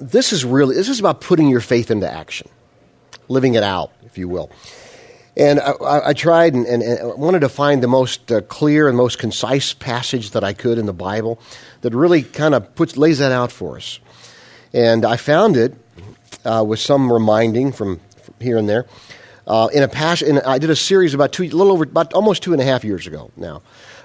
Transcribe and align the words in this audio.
this 0.00 0.32
is 0.32 0.44
really 0.44 0.74
this 0.74 0.88
is 0.88 0.98
about 0.98 1.20
putting 1.20 1.48
your 1.48 1.60
faith 1.60 1.90
into 1.90 2.10
action, 2.10 2.48
living 3.28 3.54
it 3.54 3.62
out, 3.62 3.92
if 4.04 4.18
you 4.18 4.28
will. 4.28 4.50
And 5.36 5.60
I, 5.60 6.08
I 6.08 6.12
tried 6.12 6.54
and, 6.54 6.66
and, 6.66 6.82
and, 6.82 7.18
wanted 7.18 7.40
to 7.40 7.48
find 7.48 7.82
the 7.82 7.88
most 7.88 8.32
uh, 8.32 8.40
clear 8.42 8.88
and 8.88 8.96
most 8.96 9.18
concise 9.18 9.72
passage 9.72 10.32
that 10.32 10.42
I 10.42 10.52
could 10.52 10.76
in 10.76 10.86
the 10.86 10.92
Bible 10.92 11.40
that 11.82 11.94
really 11.94 12.22
kind 12.22 12.54
of 12.54 12.74
puts 12.74 12.96
lays 12.96 13.18
that 13.18 13.30
out 13.30 13.52
for 13.52 13.76
us. 13.76 14.00
And 14.72 15.04
I 15.04 15.16
found 15.16 15.56
it 15.56 15.74
uh, 16.44 16.64
with 16.66 16.80
some 16.80 17.12
reminding 17.12 17.72
from, 17.72 18.00
from 18.22 18.34
here 18.40 18.58
and 18.58 18.68
there 18.68 18.86
uh, 19.46 19.68
in 19.72 19.82
a 19.82 19.88
passage. 19.88 20.36
I 20.44 20.58
did 20.58 20.70
a 20.70 20.76
series 20.76 21.14
about 21.14 21.32
two, 21.32 21.44
a 21.44 21.46
little 21.46 21.72
over, 21.72 21.84
about 21.84 22.12
almost 22.12 22.42
two 22.42 22.52
and 22.52 22.60
a 22.60 22.64
half 22.64 22.84
years 22.84 23.06
ago 23.06 23.30
now. 23.36 23.62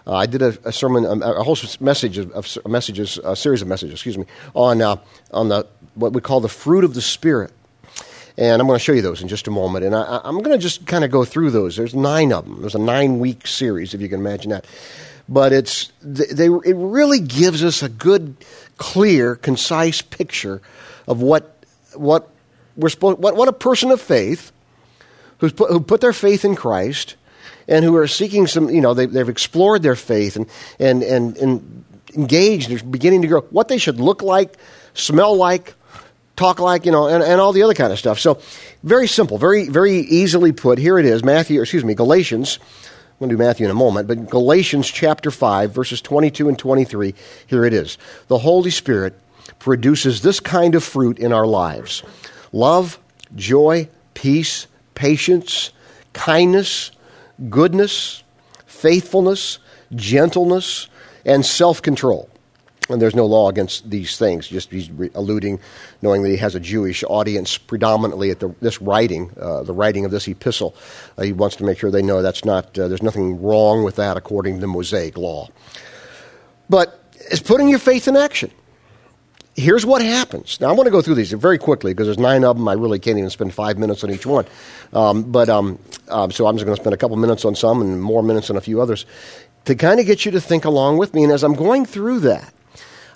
Uh, 0.08 0.14
I 0.14 0.26
did 0.28 0.42
a, 0.42 0.58
a 0.66 0.72
sermon, 0.72 1.06
a, 1.06 1.34
a, 1.34 1.44
whole 1.44 1.58
message 1.80 2.18
of, 2.20 2.32
of, 2.32 2.58
messages, 2.68 3.18
a 3.24 3.36
series 3.36 3.62
of 3.62 3.68
messages, 3.68 3.94
excuse 3.94 4.18
me, 4.18 4.26
on 4.54 4.82
uh, 4.82 4.98
on 5.32 5.50
the 5.50 5.68
what 5.96 6.14
we 6.14 6.22
call 6.22 6.42
the 6.42 6.50
fruit 6.50 6.84
of 6.84 6.94
the 6.94 7.02
spirit. 7.02 7.52
And 8.38 8.62
I'm 8.62 8.68
going 8.68 8.78
to 8.78 8.84
show 8.84 8.92
you 8.92 9.02
those 9.02 9.22
in 9.22 9.30
just 9.30 9.48
a 9.48 9.52
moment. 9.52 9.86
And 9.86 9.96
I, 9.96 10.22
am 10.26 10.40
going 10.40 10.52
to 10.52 10.62
just 10.62 10.86
kind 10.86 11.06
of 11.06 11.12
go 11.12 11.24
through 11.24 11.52
those. 11.52 11.78
There's 11.78 11.96
nine 11.96 12.34
of 12.34 12.46
them. 12.46 12.60
There's 12.60 12.76
a 12.76 12.80
nine 12.80 13.20
week 13.20 13.48
series, 13.48 13.94
if 13.94 14.02
you 14.02 14.10
can 14.10 14.20
imagine 14.20 14.52
that. 14.52 14.66
But 15.28 15.54
it's 15.54 15.92
they, 16.04 16.48
it 16.48 16.76
really 16.76 17.20
gives 17.20 17.64
us 17.64 17.82
a 17.82 17.90
good, 17.90 18.36
clear, 18.78 19.36
concise 19.36 20.02
picture 20.02 20.62
of 21.08 21.22
what 21.22 21.64
what 21.96 22.30
we're 22.76 22.90
supposed 22.90 23.20
what, 23.20 23.36
what 23.36 23.48
a 23.48 23.54
person 23.54 23.90
of 23.90 24.02
faith 24.02 24.52
who's 25.40 25.54
put, 25.54 25.72
who 25.72 25.80
put 25.80 26.02
their 26.02 26.14
faith 26.14 26.46
in 26.46 26.56
Christ 26.56 27.16
and 27.68 27.84
who 27.84 27.96
are 27.96 28.08
seeking 28.08 28.48
some, 28.48 28.70
you 28.70 28.82
know, 28.82 28.94
they, 28.94 29.08
have 29.18 29.30
explored 29.30 29.84
their 29.84 29.96
faith 29.96 30.36
and, 30.36 30.48
and, 30.80 31.04
and, 31.04 31.38
and 31.38 31.86
engaged, 32.14 32.70
they're 32.70 32.84
beginning 32.84 33.22
to 33.24 33.28
grow, 33.28 33.42
what 33.42 33.68
they 33.68 33.78
should 33.78 34.00
look 34.00 34.22
like, 34.22 34.58
smell 34.94 35.36
like, 35.36 35.74
talk 36.36 36.60
like, 36.60 36.86
you 36.86 36.92
know, 36.92 37.08
and, 37.08 37.24
and 37.24 37.40
all 37.40 37.54
the 37.54 37.64
other 37.64 37.74
kind 37.74 37.92
of 37.92 38.00
stuff. 38.00 38.20
So, 38.20 38.40
very 38.84 39.08
simple, 39.08 39.38
very, 39.38 39.68
very 39.70 39.98
easily 39.98 40.52
put. 40.52 40.78
Here 40.78 41.00
it 41.00 41.06
is, 41.06 41.24
Matthew, 41.24 41.62
excuse 41.62 41.84
me, 41.84 41.94
Galatians. 41.94 42.60
I'm 43.16 43.20
going 43.20 43.30
to 43.30 43.36
do 43.38 43.44
Matthew 43.44 43.66
in 43.66 43.72
a 43.72 43.76
moment, 43.76 44.10
but 44.10 44.30
Galatians 44.30 44.88
chapter 44.88 45.32
5, 45.32 45.72
verses 45.72 46.02
22 46.02 46.50
and 46.50 46.60
23, 46.60 47.16
here 47.48 47.64
it 47.64 47.74
is. 47.74 47.98
The 48.28 48.38
Holy 48.38 48.72
Spirit 48.72 49.18
produces 49.60 50.22
this 50.22 50.42
kind 50.42 50.76
of 50.76 50.84
fruit 50.84 51.18
in 51.18 51.32
our 51.32 51.48
lives 51.48 52.04
love, 52.52 53.00
joy, 53.36 53.90
peace, 54.14 54.68
patience, 54.96 55.72
kindness, 56.12 56.92
goodness, 57.50 58.24
faithfulness, 58.66 59.60
gentleness, 59.94 60.88
and 61.26 61.46
self 61.46 61.82
control. 61.82 62.30
And 62.88 63.02
there's 63.02 63.16
no 63.16 63.26
law 63.26 63.50
against 63.50 63.90
these 63.90 64.18
things. 64.18 64.48
Just 64.48 64.70
he's 64.70 64.90
alluding, 65.16 65.60
knowing 66.04 66.22
that 66.22 66.30
he 66.30 66.38
has 66.38 66.54
a 66.54 66.60
Jewish 66.60 67.04
audience 67.04 67.58
predominantly 67.58 68.30
at 68.30 68.40
the, 68.40 68.54
this 68.62 68.80
writing, 68.80 69.32
uh, 69.42 69.64
the 69.64 69.74
writing 69.74 70.06
of 70.06 70.12
this 70.12 70.28
epistle. 70.28 70.76
Uh, 71.18 71.24
he 71.24 71.34
wants 71.34 71.56
to 71.56 71.64
make 71.64 71.80
sure 71.80 71.90
they 71.90 72.04
know 72.04 72.22
that's 72.22 72.46
not. 72.46 72.78
Uh, 72.78 72.88
there's 72.88 73.02
nothing 73.02 73.42
wrong 73.42 73.84
with 73.84 73.96
that 73.96 74.18
according 74.18 74.56
to 74.56 74.62
the 74.62 74.68
Mosaic 74.68 75.18
law. 75.18 75.50
But 76.70 77.02
it's 77.32 77.42
putting 77.42 77.70
your 77.70 77.80
faith 77.80 78.08
in 78.08 78.16
action 78.16 78.52
here's 79.56 79.86
what 79.86 80.02
happens. 80.02 80.60
Now, 80.60 80.70
I 80.70 80.72
want 80.74 80.86
to 80.88 80.92
go 80.92 81.02
through 81.02 81.16
these 81.16 81.32
very 81.32 81.58
quickly 81.58 81.94
because 81.94 82.08
there's 82.08 82.20
nine 82.20 82.44
of 82.44 82.58
them. 82.58 82.68
I 82.68 82.74
really 82.74 83.00
can't 83.00 83.18
even 83.18 83.30
spend 83.30 83.54
five 83.54 83.78
minutes 83.78 84.04
on 84.04 84.12
each 84.12 84.26
one. 84.26 84.46
Um, 84.94 85.24
but 85.24 85.50
um, 85.50 85.80
um, 86.10 86.32
so 86.32 86.48
I'm 86.48 86.56
just 86.56 86.66
going 86.66 86.76
to 86.76 86.82
spend 86.82 86.94
a 86.94 86.98
couple 86.98 87.18
minutes 87.18 87.46
on 87.46 87.56
some 87.56 87.82
and 87.82 88.02
more 88.02 88.22
minutes 88.22 88.50
on 88.50 88.58
a 88.58 88.62
few 88.62 88.82
others 88.82 89.06
to 89.66 89.76
kind 89.76 90.00
of 90.00 90.06
get 90.06 90.26
you 90.26 90.32
to 90.32 90.42
think 90.42 90.66
along 90.66 90.98
with 90.98 91.14
me. 91.14 91.24
And 91.24 91.32
as 91.32 91.44
I'm 91.44 91.54
going 91.56 91.86
through 91.86 92.20
that, 92.22 92.54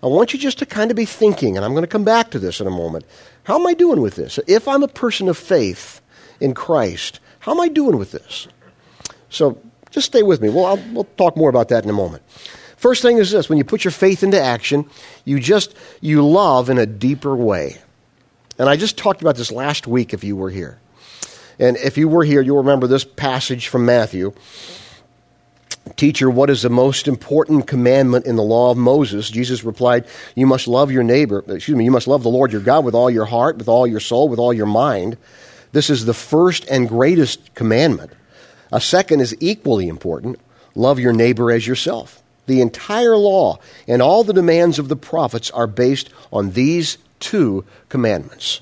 I 0.01 0.07
want 0.07 0.33
you 0.33 0.39
just 0.39 0.59
to 0.59 0.65
kind 0.65 0.91
of 0.91 0.97
be 0.97 1.05
thinking, 1.05 1.57
and 1.57 1.65
I'm 1.65 1.73
going 1.73 1.83
to 1.83 1.87
come 1.87 2.05
back 2.05 2.31
to 2.31 2.39
this 2.39 2.61
in 2.61 2.67
a 2.67 2.71
moment. 2.71 3.05
How 3.43 3.59
am 3.59 3.67
I 3.67 3.73
doing 3.73 4.01
with 4.01 4.15
this? 4.15 4.39
If 4.47 4.67
I'm 4.67 4.81
a 4.81 4.87
person 4.87 5.27
of 5.27 5.37
faith 5.37 6.01
in 6.39 6.53
Christ, 6.53 7.19
how 7.39 7.51
am 7.51 7.59
I 7.59 7.67
doing 7.67 7.97
with 7.97 8.11
this? 8.11 8.47
So 9.29 9.61
just 9.91 10.07
stay 10.07 10.23
with 10.23 10.41
me. 10.41 10.49
Well, 10.49 10.65
I'll, 10.65 10.83
we'll 10.93 11.07
talk 11.17 11.35
more 11.35 11.49
about 11.49 11.67
that 11.69 11.83
in 11.83 11.89
a 11.89 11.93
moment. 11.93 12.23
First 12.79 13.01
thing 13.01 13.17
is 13.17 13.29
this 13.29 13.49
when 13.49 13.57
you 13.57 13.65
put 13.65 13.83
your 13.83 13.91
faith 13.91 14.23
into 14.23 14.41
action, 14.41 14.89
you 15.25 15.41
just 15.41 15.75
you 15.99 16.25
love 16.25 16.69
in 16.69 16.77
a 16.77 16.85
deeper 16.85 17.35
way. 17.35 17.75
And 18.57 18.69
I 18.69 18.77
just 18.77 18.97
talked 18.97 19.21
about 19.21 19.35
this 19.35 19.51
last 19.51 19.85
week 19.85 20.13
if 20.13 20.23
you 20.23 20.37
were 20.37 20.49
here. 20.49 20.79
And 21.59 21.75
if 21.75 21.97
you 21.97 22.07
were 22.07 22.23
here, 22.23 22.39
you'll 22.39 22.59
remember 22.59 22.87
this 22.87 23.03
passage 23.03 23.67
from 23.67 23.85
Matthew. 23.85 24.31
Teacher, 25.97 26.29
what 26.29 26.49
is 26.49 26.61
the 26.61 26.69
most 26.69 27.09
important 27.09 27.67
commandment 27.67 28.25
in 28.25 28.37
the 28.37 28.43
law 28.43 28.71
of 28.71 28.77
Moses? 28.77 29.29
Jesus 29.29 29.65
replied, 29.65 30.05
You 30.35 30.47
must 30.47 30.65
love 30.65 30.89
your 30.89 31.03
neighbor, 31.03 31.43
excuse 31.49 31.75
me, 31.75 31.83
you 31.83 31.91
must 31.91 32.07
love 32.07 32.23
the 32.23 32.29
Lord 32.29 32.53
your 32.53 32.61
God 32.61 32.85
with 32.85 32.95
all 32.95 33.09
your 33.09 33.25
heart, 33.25 33.57
with 33.57 33.67
all 33.67 33.85
your 33.85 33.99
soul, 33.99 34.29
with 34.29 34.39
all 34.39 34.53
your 34.53 34.65
mind. 34.65 35.17
This 35.73 35.89
is 35.89 36.05
the 36.05 36.13
first 36.13 36.65
and 36.69 36.87
greatest 36.87 37.53
commandment. 37.55 38.13
A 38.71 38.79
second 38.79 39.19
is 39.19 39.35
equally 39.41 39.89
important 39.89 40.39
love 40.75 40.97
your 40.97 41.11
neighbor 41.11 41.51
as 41.51 41.67
yourself. 41.67 42.23
The 42.49 42.61
entire 42.61 43.15
law 43.15 43.59
and 43.87 44.01
all 44.01 44.23
the 44.23 44.33
demands 44.33 44.79
of 44.79 44.89
the 44.89 44.95
prophets 44.95 45.51
are 45.51 45.67
based 45.67 46.09
on 46.33 46.49
these 46.53 46.97
two 47.19 47.63
commandments. 47.89 48.61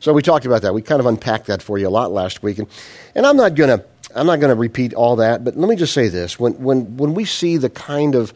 So 0.00 0.12
we 0.12 0.20
talked 0.20 0.46
about 0.46 0.62
that. 0.62 0.74
We 0.74 0.82
kind 0.82 0.98
of 0.98 1.06
unpacked 1.06 1.46
that 1.46 1.62
for 1.62 1.78
you 1.78 1.86
a 1.86 1.90
lot 1.90 2.10
last 2.10 2.42
week. 2.42 2.58
And, 2.58 2.66
and 3.14 3.24
I'm 3.24 3.36
not 3.36 3.54
going 3.54 3.78
to. 3.78 3.84
I'm 4.16 4.26
not 4.26 4.40
going 4.40 4.48
to 4.48 4.58
repeat 4.58 4.94
all 4.94 5.16
that, 5.16 5.44
but 5.44 5.54
let 5.54 5.68
me 5.68 5.76
just 5.76 5.92
say 5.92 6.08
this. 6.08 6.40
When, 6.40 6.54
when, 6.54 6.96
when 6.96 7.12
we 7.12 7.26
see 7.26 7.58
the 7.58 7.68
kind 7.68 8.14
of 8.14 8.32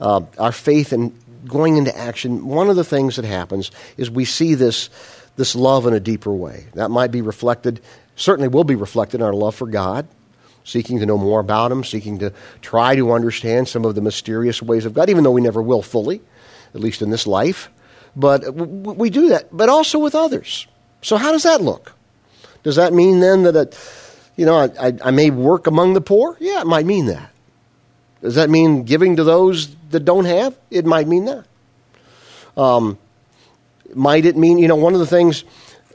uh, 0.00 0.20
our 0.38 0.52
faith 0.52 0.92
and 0.92 1.12
going 1.48 1.76
into 1.76 1.94
action, 1.98 2.46
one 2.46 2.70
of 2.70 2.76
the 2.76 2.84
things 2.84 3.16
that 3.16 3.24
happens 3.24 3.72
is 3.96 4.08
we 4.08 4.24
see 4.24 4.54
this, 4.54 4.88
this 5.34 5.56
love 5.56 5.84
in 5.84 5.94
a 5.94 5.98
deeper 5.98 6.32
way. 6.32 6.66
That 6.74 6.90
might 6.90 7.10
be 7.10 7.22
reflected, 7.22 7.80
certainly 8.14 8.46
will 8.46 8.62
be 8.62 8.76
reflected 8.76 9.20
in 9.20 9.26
our 9.26 9.32
love 9.32 9.56
for 9.56 9.66
God, 9.66 10.06
seeking 10.66 10.98
to 10.98 11.06
know 11.06 11.16
more 11.16 11.38
about 11.40 11.70
Him, 11.70 11.84
seeking 11.84 12.18
to 12.18 12.32
try 12.60 12.96
to 12.96 13.12
understand 13.12 13.68
some 13.68 13.84
of 13.84 13.94
the 13.94 14.00
mysterious 14.00 14.60
ways 14.60 14.84
of 14.84 14.92
God, 14.92 15.08
even 15.08 15.22
though 15.22 15.30
we 15.30 15.40
never 15.40 15.62
will 15.62 15.80
fully, 15.80 16.20
at 16.74 16.80
least 16.80 17.00
in 17.02 17.10
this 17.10 17.26
life. 17.26 17.70
But 18.16 18.52
we 18.52 19.08
do 19.08 19.28
that, 19.28 19.48
but 19.56 19.68
also 19.68 19.98
with 19.98 20.14
others. 20.14 20.66
So, 21.02 21.16
how 21.16 21.30
does 21.30 21.44
that 21.44 21.60
look? 21.60 21.94
Does 22.64 22.76
that 22.76 22.92
mean 22.92 23.20
then 23.20 23.44
that, 23.44 23.54
it, 23.54 23.78
you 24.36 24.44
know, 24.44 24.58
I, 24.58 24.92
I 25.04 25.10
may 25.12 25.30
work 25.30 25.68
among 25.68 25.94
the 25.94 26.00
poor? 26.00 26.36
Yeah, 26.40 26.62
it 26.62 26.66
might 26.66 26.84
mean 26.84 27.06
that. 27.06 27.30
Does 28.22 28.34
that 28.34 28.50
mean 28.50 28.82
giving 28.82 29.16
to 29.16 29.24
those 29.24 29.76
that 29.90 30.00
don't 30.00 30.24
have? 30.24 30.58
It 30.70 30.84
might 30.84 31.06
mean 31.06 31.26
that. 31.26 31.46
Um, 32.56 32.98
might 33.94 34.24
it 34.24 34.36
mean, 34.36 34.58
you 34.58 34.66
know, 34.66 34.74
one 34.74 34.94
of 34.94 35.00
the 35.00 35.06
things, 35.06 35.44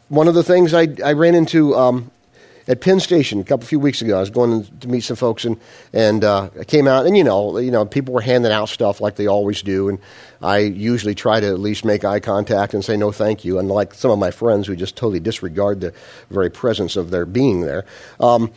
one 0.08 0.30
of 0.30 0.34
the 0.34 0.44
things 0.44 0.74
I, 0.74 0.88
I 1.04 1.12
ran 1.14 1.36
into 1.36 1.76
um, 1.76 2.12
at 2.72 2.80
Penn 2.80 3.02
Station 3.02 3.42
a 3.42 3.44
couple 3.44 3.68
few 3.68 3.80
weeks 3.80 4.02
ago. 4.02 4.16
I 4.16 4.22
was 4.22 4.30
going 4.30 4.66
to 4.80 4.88
meet 4.88 5.02
some 5.02 5.18
folks 5.18 5.44
and 5.44 5.60
and 5.92 6.24
uh, 6.24 6.50
I 6.58 6.64
came 6.64 6.88
out 6.88 7.06
and 7.06 7.18
you 7.18 7.24
know 7.24 7.58
you 7.58 7.70
know 7.70 7.86
people 7.86 8.14
were 8.14 8.22
handing 8.22 8.52
out 8.52 8.70
stuff 8.70 9.02
like 9.02 9.18
they 9.18 9.28
always 9.28 9.62
do, 9.62 9.90
and 9.90 10.00
I 10.42 10.60
usually 10.60 11.14
try 11.14 11.42
to 11.42 11.48
at 11.48 11.60
least 11.60 11.84
make 11.84 12.06
eye 12.06 12.22
contact 12.22 12.74
and 12.74 12.84
say 12.84 12.96
no 12.96 13.12
thank 13.12 13.44
you, 13.44 13.60
unlike 13.60 13.94
some 13.94 14.10
of 14.10 14.20
my 14.20 14.32
friends 14.32 14.68
who 14.68 14.76
just 14.78 14.96
totally 14.96 15.20
disregard 15.20 15.82
the 15.82 15.94
very 16.30 16.50
presence 16.50 16.96
of 16.96 17.12
their 17.12 17.26
being 17.26 17.62
there. 17.62 17.86
Um, 18.22 18.52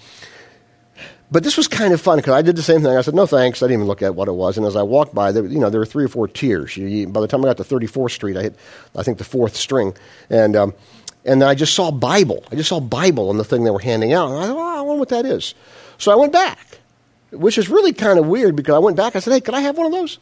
but 1.30 1.42
this 1.42 1.56
was 1.56 1.66
kind 1.66 1.92
of 1.92 2.00
fun 2.00 2.18
because 2.18 2.34
I 2.34 2.42
did 2.42 2.54
the 2.54 2.62
same 2.62 2.82
thing. 2.82 2.96
I 2.96 3.00
said, 3.00 3.14
no 3.14 3.26
thanks. 3.26 3.60
I 3.60 3.66
didn't 3.66 3.80
even 3.80 3.88
look 3.88 4.02
at 4.02 4.14
what 4.14 4.28
it 4.28 4.34
was. 4.34 4.56
And 4.56 4.64
as 4.64 4.76
I 4.76 4.82
walked 4.82 5.14
by, 5.14 5.32
there, 5.32 5.44
you 5.44 5.58
know, 5.58 5.68
there 5.68 5.80
were 5.80 5.86
three 5.86 6.04
or 6.04 6.08
four 6.08 6.28
tiers. 6.28 6.76
You, 6.76 6.86
you, 6.86 7.08
by 7.08 7.20
the 7.20 7.26
time 7.26 7.40
I 7.40 7.48
got 7.48 7.56
to 7.56 7.64
34th 7.64 8.12
Street, 8.12 8.36
I 8.36 8.42
hit, 8.42 8.56
I 8.94 9.02
think, 9.02 9.18
the 9.18 9.24
fourth 9.24 9.56
string. 9.56 9.96
And 10.30 10.54
um, 10.54 10.74
and 11.24 11.40
then 11.40 11.48
I 11.48 11.54
just 11.54 11.74
saw 11.74 11.90
Bible. 11.90 12.44
I 12.52 12.56
just 12.56 12.68
saw 12.68 12.80
Bible 12.80 13.30
on 13.30 13.38
the 13.38 13.44
thing 13.44 13.64
they 13.64 13.70
were 13.70 13.78
handing 13.78 14.12
out. 14.12 14.30
And 14.30 14.38
I 14.38 14.46
thought, 14.46 14.56
oh, 14.56 14.78
I 14.78 14.82
wonder 14.82 15.00
what 15.00 15.08
that 15.08 15.24
is. 15.24 15.54
So 15.98 16.12
I 16.12 16.16
went 16.16 16.32
back, 16.32 16.78
which 17.30 17.56
is 17.56 17.68
really 17.68 17.92
kind 17.92 18.18
of 18.18 18.26
weird 18.26 18.56
because 18.56 18.74
I 18.74 18.78
went 18.78 18.96
back. 18.96 19.16
I 19.16 19.20
said, 19.20 19.32
hey, 19.32 19.40
could 19.40 19.54
I 19.54 19.60
have 19.60 19.76
one 19.76 19.86
of 19.86 19.92
those? 19.92 20.18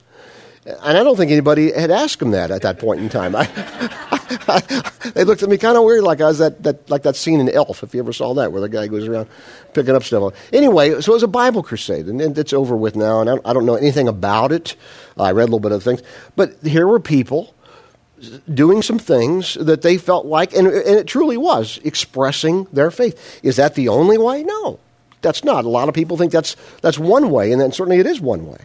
And 0.64 0.96
I 0.96 1.02
don't 1.02 1.16
think 1.16 1.32
anybody 1.32 1.72
had 1.72 1.90
asked 1.90 2.22
him 2.22 2.30
that 2.30 2.52
at 2.52 2.62
that 2.62 2.78
point 2.78 3.00
in 3.00 3.08
time. 3.08 3.34
I, 3.36 3.48
I, 4.48 5.10
they 5.14 5.24
looked 5.24 5.42
at 5.42 5.48
me 5.48 5.58
kind 5.58 5.76
of 5.76 5.82
weird, 5.82 6.04
like 6.04 6.20
I 6.20 6.26
was 6.26 6.38
that, 6.38 6.62
that, 6.62 6.88
like 6.88 7.02
that 7.02 7.16
scene 7.16 7.40
in 7.40 7.48
Elf, 7.48 7.82
if 7.82 7.94
you 7.94 8.00
ever 8.00 8.12
saw 8.12 8.34
that, 8.34 8.52
where 8.52 8.60
the 8.60 8.68
guy 8.68 8.86
goes 8.86 9.08
around 9.08 9.28
picking 9.74 9.96
up 9.96 10.04
stuff. 10.04 10.34
Anyway, 10.52 11.00
so 11.00 11.12
it 11.12 11.14
was 11.14 11.22
a 11.24 11.28
Bible 11.28 11.64
crusade, 11.64 12.06
and 12.06 12.38
it's 12.38 12.52
over 12.52 12.76
with 12.76 12.94
now, 12.94 13.20
and 13.20 13.28
I 13.28 13.34
don't, 13.34 13.46
I 13.48 13.52
don't 13.52 13.66
know 13.66 13.74
anything 13.74 14.06
about 14.06 14.52
it. 14.52 14.76
I 15.18 15.32
read 15.32 15.44
a 15.44 15.46
little 15.46 15.60
bit 15.60 15.72
of 15.72 15.82
things. 15.82 16.00
But 16.36 16.54
here 16.62 16.86
were 16.86 17.00
people 17.00 17.52
doing 18.52 18.82
some 18.82 18.98
things 18.98 19.54
that 19.54 19.82
they 19.82 19.98
felt 19.98 20.26
like, 20.26 20.54
and, 20.54 20.66
and 20.66 20.98
it 20.98 21.06
truly 21.06 21.36
was, 21.36 21.80
expressing 21.84 22.66
their 22.72 22.90
faith. 22.90 23.40
Is 23.42 23.56
that 23.56 23.74
the 23.74 23.88
only 23.88 24.18
way? 24.18 24.44
No, 24.44 24.78
that's 25.22 25.44
not. 25.44 25.64
A 25.64 25.68
lot 25.68 25.88
of 25.88 25.94
people 25.94 26.16
think 26.16 26.32
that's, 26.32 26.56
that's 26.80 26.98
one 26.98 27.30
way, 27.30 27.52
and 27.52 27.60
then 27.60 27.72
certainly 27.72 27.98
it 27.98 28.06
is 28.06 28.20
one 28.20 28.46
way. 28.46 28.58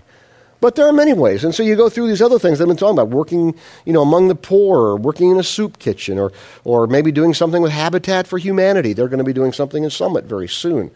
But 0.60 0.76
there 0.76 0.88
are 0.88 0.94
many 0.94 1.14
ways. 1.14 1.44
And 1.44 1.54
so 1.54 1.62
you 1.62 1.76
go 1.76 1.88
through 1.88 2.08
these 2.08 2.22
other 2.22 2.40
things 2.40 2.60
I've 2.60 2.68
been 2.68 2.78
talking 2.78 2.98
about, 2.98 3.10
working, 3.10 3.54
you 3.86 3.94
know, 3.94 4.02
among 4.02 4.28
the 4.28 4.36
poor, 4.36 4.80
or 4.80 4.96
working 4.98 5.30
in 5.30 5.38
a 5.38 5.44
soup 5.44 5.78
kitchen, 5.78 6.18
or, 6.18 6.32
or 6.64 6.88
maybe 6.88 7.12
doing 7.12 7.36
something 7.36 7.62
with 7.62 7.72
Habitat 7.72 8.26
for 8.26 8.40
Humanity. 8.40 8.94
They're 8.94 9.08
going 9.08 9.20
to 9.20 9.24
be 9.24 9.34
doing 9.34 9.54
something 9.54 9.84
in 9.84 9.92
Summit 9.92 10.26
very 10.26 10.48
soon, 10.48 10.90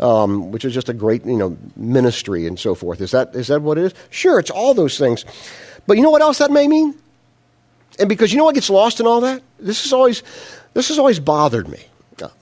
um, 0.00 0.50
which 0.50 0.64
is 0.64 0.72
just 0.72 0.88
a 0.88 0.94
great, 0.94 1.26
you 1.26 1.36
know, 1.36 1.58
ministry 1.76 2.46
and 2.46 2.58
so 2.58 2.74
forth. 2.74 3.02
Is 3.02 3.10
that, 3.10 3.34
is 3.34 3.48
that 3.48 3.60
what 3.60 3.76
it 3.76 3.84
is? 3.84 3.94
Sure, 4.08 4.38
it's 4.38 4.50
all 4.50 4.72
those 4.72 4.96
things. 4.98 5.26
But 5.86 5.98
you 5.98 6.02
know 6.02 6.10
what 6.10 6.22
else 6.22 6.38
that 6.38 6.50
may 6.50 6.66
mean? 6.66 6.94
And 8.02 8.08
because 8.08 8.32
you 8.32 8.38
know 8.38 8.44
what 8.44 8.56
gets 8.56 8.68
lost 8.68 8.98
in 8.98 9.06
all 9.06 9.20
that? 9.20 9.40
This 9.60 9.84
has 9.84 9.92
always, 9.92 10.24
this 10.74 10.88
has 10.88 10.98
always 10.98 11.20
bothered 11.20 11.68
me. 11.68 11.78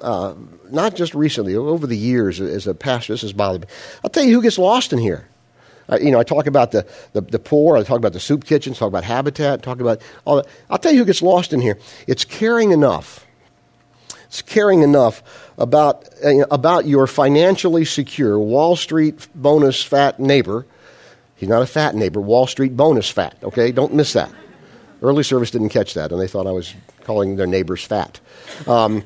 Uh, 0.01 0.35
not 0.71 0.97
just 0.97 1.15
recently, 1.15 1.55
over 1.55 1.87
the 1.87 1.97
years 1.97 2.41
as 2.41 2.67
a 2.67 2.75
pastor, 2.75 3.13
this 3.13 3.21
has 3.21 3.35
bothered 3.35 3.61
me. 3.63 3.67
I'll 4.03 4.09
tell 4.09 4.25
you 4.25 4.35
who 4.35 4.43
gets 4.43 4.57
lost 4.57 4.95
in 4.95 4.99
here. 4.99 5.29
Uh, 5.91 5.99
you 6.01 6.11
know, 6.11 6.19
I 6.19 6.25
talk 6.25 6.47
about 6.47 6.71
the, 6.71 6.87
the, 7.13 7.21
the, 7.21 7.39
poor, 7.39 7.77
I 7.77 7.83
talk 7.83 7.99
about 7.99 8.15
the 8.15 8.21
soup 8.21 8.47
kitchens, 8.47 8.79
talk 8.79 8.89
about 8.89 9.05
habitat, 9.05 9.63
talk 9.63 9.81
about 9.81 10.01
all 10.25 10.37
that. 10.37 10.47
I'll 10.71 10.79
tell 10.79 10.93
you 10.93 11.01
who 11.01 11.05
gets 11.05 11.21
lost 11.21 11.53
in 11.53 11.61
here. 11.61 11.79
It's 12.07 12.25
caring 12.25 12.71
enough. 12.71 13.27
It's 14.25 14.41
caring 14.41 14.81
enough 14.81 15.23
about, 15.59 16.09
uh, 16.25 16.47
about 16.51 16.87
your 16.87 17.07
financially 17.07 17.85
secure 17.85 18.39
Wall 18.39 18.77
Street 18.77 19.29
bonus 19.35 19.83
fat 19.83 20.19
neighbor. 20.19 20.65
He's 21.37 21.51
not 21.51 21.61
a 21.61 21.67
fat 21.67 21.95
neighbor, 21.95 22.21
Wall 22.21 22.47
Street 22.47 22.75
bonus 22.77 23.11
fat, 23.11 23.37
okay? 23.43 23.73
Don't 23.73 23.93
miss 23.93 24.15
that. 24.15 24.31
Early 25.03 25.23
service 25.23 25.51
didn't 25.51 25.71
catch 25.71 25.95
that, 25.95 26.13
and 26.13 26.21
they 26.21 26.29
thought 26.29 26.47
I 26.47 26.53
was 26.53 26.75
calling 27.05 27.37
their 27.37 27.47
neighbors 27.47 27.83
fat. 27.83 28.21
Um, 28.67 29.05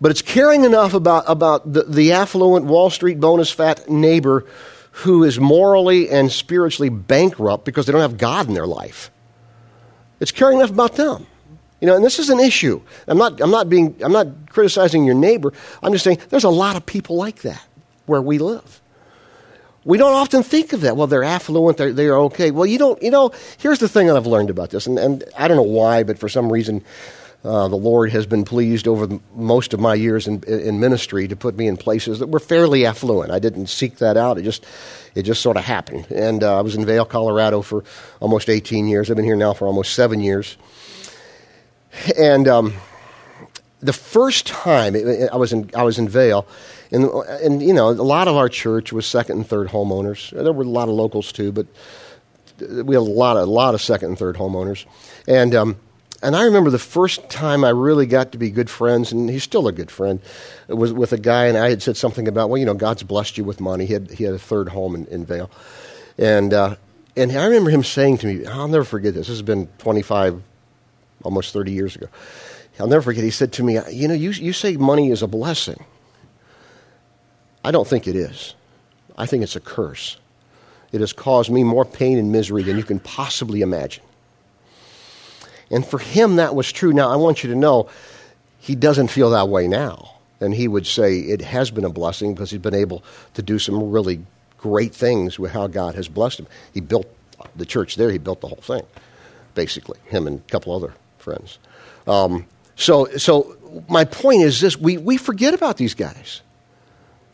but 0.00 0.10
it's 0.10 0.22
caring 0.22 0.64
enough 0.64 0.92
about, 0.94 1.24
about 1.26 1.72
the, 1.72 1.84
the 1.84 2.12
affluent 2.12 2.66
Wall 2.66 2.90
Street 2.90 3.20
bonus 3.20 3.50
fat 3.50 3.88
neighbor 3.88 4.44
who 4.90 5.24
is 5.24 5.38
morally 5.38 6.10
and 6.10 6.32
spiritually 6.32 6.88
bankrupt 6.88 7.64
because 7.64 7.86
they 7.86 7.92
don't 7.92 8.00
have 8.00 8.18
God 8.18 8.48
in 8.48 8.54
their 8.54 8.66
life. 8.66 9.10
It's 10.20 10.32
caring 10.32 10.58
enough 10.58 10.70
about 10.70 10.96
them. 10.96 11.26
You 11.80 11.86
know, 11.86 11.96
and 11.96 12.04
this 12.04 12.18
is 12.18 12.30
an 12.30 12.40
issue. 12.40 12.80
I'm 13.06 13.18
not, 13.18 13.40
I'm 13.40 13.50
not 13.50 13.68
being, 13.68 13.94
I'm 14.02 14.12
not 14.12 14.48
criticizing 14.48 15.04
your 15.04 15.14
neighbor. 15.14 15.52
I'm 15.82 15.92
just 15.92 16.04
saying 16.04 16.18
there's 16.30 16.44
a 16.44 16.50
lot 16.50 16.76
of 16.76 16.86
people 16.86 17.16
like 17.16 17.42
that 17.42 17.62
where 18.06 18.22
we 18.22 18.38
live. 18.38 18.80
We 19.86 19.98
don't 19.98 20.14
often 20.14 20.42
think 20.42 20.72
of 20.72 20.80
that. 20.80 20.96
Well, 20.96 21.06
they're 21.06 21.22
affluent, 21.22 21.78
they're, 21.78 21.92
they're 21.92 22.18
okay. 22.22 22.50
Well, 22.50 22.66
you 22.66 22.76
don't, 22.76 23.00
you 23.00 23.10
know, 23.12 23.30
here's 23.58 23.78
the 23.78 23.88
thing 23.88 24.08
that 24.08 24.16
I've 24.16 24.26
learned 24.26 24.50
about 24.50 24.70
this, 24.70 24.88
and, 24.88 24.98
and 24.98 25.22
I 25.38 25.46
don't 25.46 25.56
know 25.56 25.62
why, 25.62 26.02
but 26.02 26.18
for 26.18 26.28
some 26.28 26.52
reason, 26.52 26.84
uh, 27.44 27.68
the 27.68 27.76
Lord 27.76 28.10
has 28.10 28.26
been 28.26 28.44
pleased 28.44 28.88
over 28.88 29.06
the, 29.06 29.20
most 29.36 29.72
of 29.72 29.78
my 29.78 29.94
years 29.94 30.26
in, 30.26 30.42
in, 30.42 30.80
ministry 30.80 31.28
to 31.28 31.36
put 31.36 31.56
me 31.56 31.68
in 31.68 31.76
places 31.76 32.18
that 32.18 32.26
were 32.26 32.40
fairly 32.40 32.84
affluent. 32.84 33.30
I 33.30 33.38
didn't 33.38 33.68
seek 33.68 33.98
that 33.98 34.16
out; 34.16 34.38
it 34.38 34.42
just 34.42 34.66
it 35.14 35.22
just 35.22 35.40
sort 35.40 35.56
of 35.56 35.62
happened. 35.62 36.10
And 36.10 36.42
uh, 36.42 36.58
I 36.58 36.62
was 36.62 36.74
in 36.74 36.84
Vail, 36.84 37.04
Colorado, 37.04 37.62
for 37.62 37.84
almost 38.18 38.48
18 38.48 38.88
years. 38.88 39.08
I've 39.08 39.16
been 39.16 39.24
here 39.24 39.36
now 39.36 39.52
for 39.52 39.68
almost 39.68 39.94
seven 39.94 40.18
years. 40.18 40.56
And 42.18 42.48
um, 42.48 42.74
the 43.80 43.92
first 43.92 44.46
time 44.46 44.94
I 44.96 45.36
was 45.36 45.52
in 45.52 45.70
I 45.74 45.82
was 45.82 45.98
in 45.98 46.08
Vail, 46.08 46.46
and 46.90 47.04
and 47.04 47.62
you 47.62 47.74
know 47.74 47.90
a 47.90 47.92
lot 47.92 48.28
of 48.28 48.36
our 48.36 48.48
church 48.48 48.92
was 48.92 49.06
second 49.06 49.36
and 49.36 49.46
third 49.46 49.68
homeowners. 49.68 50.30
There 50.30 50.52
were 50.52 50.64
a 50.64 50.68
lot 50.68 50.88
of 50.88 50.94
locals 50.94 51.32
too, 51.32 51.52
but 51.52 51.66
we 52.58 52.94
had 52.94 53.00
a 53.00 53.00
lot 53.00 53.36
of 53.36 53.48
a 53.48 53.50
lot 53.50 53.74
of 53.74 53.82
second 53.82 54.08
and 54.08 54.18
third 54.18 54.36
homeowners, 54.36 54.84
and. 55.26 55.54
Um, 55.54 55.76
and 56.22 56.34
I 56.34 56.44
remember 56.44 56.70
the 56.70 56.78
first 56.78 57.28
time 57.28 57.62
I 57.62 57.68
really 57.68 58.06
got 58.06 58.32
to 58.32 58.38
be 58.38 58.50
good 58.50 58.70
friends, 58.70 59.12
and 59.12 59.28
he's 59.28 59.42
still 59.42 59.68
a 59.68 59.72
good 59.72 59.90
friend, 59.90 60.18
was 60.66 60.90
with 60.90 61.12
a 61.12 61.18
guy, 61.18 61.44
and 61.44 61.58
I 61.58 61.68
had 61.68 61.82
said 61.82 61.96
something 61.96 62.26
about, 62.26 62.48
well, 62.48 62.56
you 62.56 62.64
know, 62.64 62.72
God's 62.72 63.02
blessed 63.02 63.36
you 63.36 63.44
with 63.44 63.60
money. 63.60 63.84
He 63.84 63.92
had, 63.92 64.10
he 64.10 64.24
had 64.24 64.32
a 64.32 64.38
third 64.38 64.70
home 64.70 64.94
in, 64.94 65.06
in 65.08 65.26
Vail. 65.26 65.50
And, 66.16 66.54
uh, 66.54 66.76
and 67.16 67.32
I 67.32 67.44
remember 67.44 67.68
him 67.68 67.84
saying 67.84 68.18
to 68.18 68.26
me, 68.26 68.46
I'll 68.46 68.66
never 68.66 68.84
forget 68.84 69.12
this. 69.12 69.26
This 69.26 69.36
has 69.36 69.42
been 69.42 69.66
25, 69.78 70.42
almost 71.22 71.52
30 71.52 71.72
years 71.72 71.96
ago. 71.96 72.08
I'll 72.78 72.86
never 72.86 73.02
forget. 73.02 73.24
He 73.24 73.30
said 73.30 73.52
to 73.54 73.62
me, 73.62 73.78
You 73.90 74.08
know, 74.08 74.14
you, 74.14 74.30
you 74.30 74.52
say 74.52 74.76
money 74.76 75.10
is 75.10 75.22
a 75.22 75.26
blessing. 75.26 75.84
I 77.64 77.70
don't 77.70 77.86
think 77.86 78.06
it 78.06 78.16
is. 78.16 78.54
I 79.16 79.26
think 79.26 79.42
it's 79.42 79.56
a 79.56 79.60
curse. 79.60 80.18
It 80.92 81.00
has 81.00 81.12
caused 81.12 81.50
me 81.50 81.64
more 81.64 81.84
pain 81.84 82.18
and 82.18 82.30
misery 82.30 82.62
than 82.62 82.76
you 82.76 82.84
can 82.84 83.00
possibly 83.00 83.60
imagine. 83.60 84.04
And 85.70 85.84
for 85.84 85.98
him, 85.98 86.36
that 86.36 86.54
was 86.54 86.70
true. 86.70 86.92
Now, 86.92 87.10
I 87.10 87.16
want 87.16 87.42
you 87.42 87.50
to 87.50 87.56
know 87.56 87.88
he 88.60 88.74
doesn't 88.74 89.08
feel 89.08 89.30
that 89.30 89.48
way 89.48 89.66
now. 89.66 90.12
And 90.40 90.54
he 90.54 90.68
would 90.68 90.86
say 90.86 91.18
it 91.18 91.40
has 91.40 91.70
been 91.70 91.84
a 91.84 91.90
blessing 91.90 92.34
because 92.34 92.50
he's 92.50 92.60
been 92.60 92.74
able 92.74 93.02
to 93.34 93.42
do 93.42 93.58
some 93.58 93.90
really 93.90 94.20
great 94.58 94.94
things 94.94 95.38
with 95.38 95.52
how 95.52 95.66
God 95.66 95.94
has 95.94 96.08
blessed 96.08 96.40
him. 96.40 96.46
He 96.74 96.80
built 96.80 97.06
the 97.54 97.66
church 97.66 97.96
there, 97.96 98.10
he 98.10 98.18
built 98.18 98.40
the 98.40 98.48
whole 98.48 98.56
thing, 98.56 98.82
basically, 99.54 99.98
him 100.06 100.26
and 100.26 100.40
a 100.40 100.50
couple 100.50 100.74
other 100.74 100.94
friends. 101.18 101.58
Um, 102.06 102.46
so, 102.76 103.06
so 103.16 103.56
my 103.88 104.04
point 104.04 104.42
is 104.42 104.60
this 104.60 104.76
we, 104.76 104.98
we 104.98 105.16
forget 105.16 105.54
about 105.54 105.76
these 105.76 105.94
guys. 105.94 106.42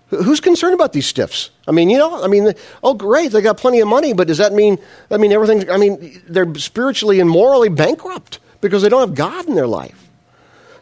Who's 0.08 0.40
concerned 0.40 0.74
about 0.74 0.92
these 0.92 1.06
stiffs? 1.06 1.50
I 1.66 1.72
mean, 1.72 1.88
you 1.88 1.96
know, 1.96 2.22
I 2.22 2.26
mean, 2.28 2.52
oh, 2.82 2.92
great, 2.92 3.32
they 3.32 3.40
got 3.40 3.56
plenty 3.56 3.80
of 3.80 3.88
money, 3.88 4.12
but 4.12 4.28
does 4.28 4.38
that 4.38 4.52
mean, 4.52 4.78
I 5.10 5.16
mean, 5.16 5.32
everything, 5.32 5.70
I 5.70 5.78
mean, 5.78 6.22
they're 6.28 6.54
spiritually 6.56 7.18
and 7.18 7.30
morally 7.30 7.70
bankrupt 7.70 8.38
because 8.60 8.82
they 8.82 8.90
don't 8.90 9.00
have 9.00 9.14
God 9.14 9.48
in 9.48 9.54
their 9.54 9.66
life. 9.66 10.10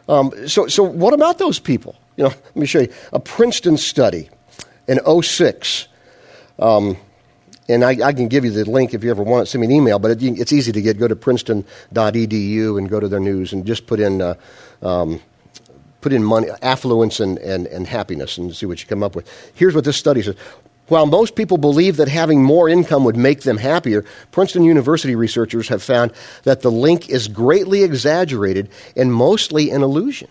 Um, 0.09 0.49
so, 0.49 0.67
so 0.67 0.83
what 0.83 1.13
about 1.13 1.37
those 1.37 1.59
people? 1.59 1.95
You 2.17 2.25
know, 2.25 2.29
let 2.45 2.55
me 2.55 2.65
show 2.65 2.81
you 2.81 2.93
a 3.13 3.19
Princeton 3.21 3.77
study 3.77 4.29
in 4.87 4.99
06. 5.21 5.87
Um, 6.59 6.97
and 7.71 7.83
I, 7.83 8.07
I, 8.07 8.13
can 8.13 8.27
give 8.27 8.45
you 8.45 8.51
the 8.51 8.69
link 8.69 8.93
if 8.93 9.03
you 9.03 9.11
ever 9.11 9.23
want 9.23 9.47
it. 9.47 9.51
Send 9.51 9.61
me 9.61 9.67
an 9.67 9.71
email, 9.71 9.99
but 9.99 10.11
it, 10.11 10.23
it's 10.23 10.53
easy 10.53 10.71
to 10.71 10.81
get. 10.81 10.99
Go 10.99 11.07
to 11.07 11.15
princeton.edu 11.15 12.77
and 12.77 12.89
go 12.89 12.99
to 12.99 13.07
their 13.07 13.19
news 13.19 13.53
and 13.53 13.65
just 13.65 13.87
put 13.87 13.99
in 13.99 14.21
uh, 14.21 14.35
um, 14.81 15.21
put 16.01 16.11
in 16.11 16.23
money, 16.23 16.47
affluence 16.61 17.19
and, 17.19 17.37
and, 17.37 17.67
and 17.67 17.87
happiness 17.87 18.37
and 18.37 18.53
see 18.55 18.65
what 18.65 18.81
you 18.81 18.87
come 18.87 19.03
up 19.03 19.15
with. 19.15 19.29
Here's 19.55 19.73
what 19.73 19.85
this 19.85 19.97
study 19.97 20.21
says. 20.21 20.35
While 20.87 21.05
most 21.05 21.35
people 21.35 21.57
believe 21.57 21.97
that 21.97 22.09
having 22.09 22.43
more 22.43 22.67
income 22.67 23.05
would 23.05 23.15
make 23.15 23.41
them 23.41 23.55
happier, 23.55 24.03
Princeton 24.31 24.63
University 24.63 25.15
researchers 25.15 25.69
have 25.69 25.81
found 25.81 26.11
that 26.43 26.61
the 26.61 26.71
link 26.71 27.07
is 27.09 27.29
greatly 27.29 27.83
exaggerated 27.83 28.69
and 28.97 29.13
mostly 29.13 29.69
an 29.69 29.83
illusion. 29.83 30.27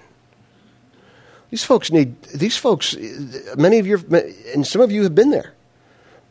These 1.48 1.64
folks 1.64 1.90
need, 1.90 2.20
these 2.24 2.56
folks, 2.56 2.94
many 3.56 3.78
of 3.78 3.86
you, 3.86 4.04
and 4.54 4.66
some 4.66 4.82
of 4.82 4.92
you 4.92 5.04
have 5.04 5.14
been 5.14 5.30
there. 5.30 5.54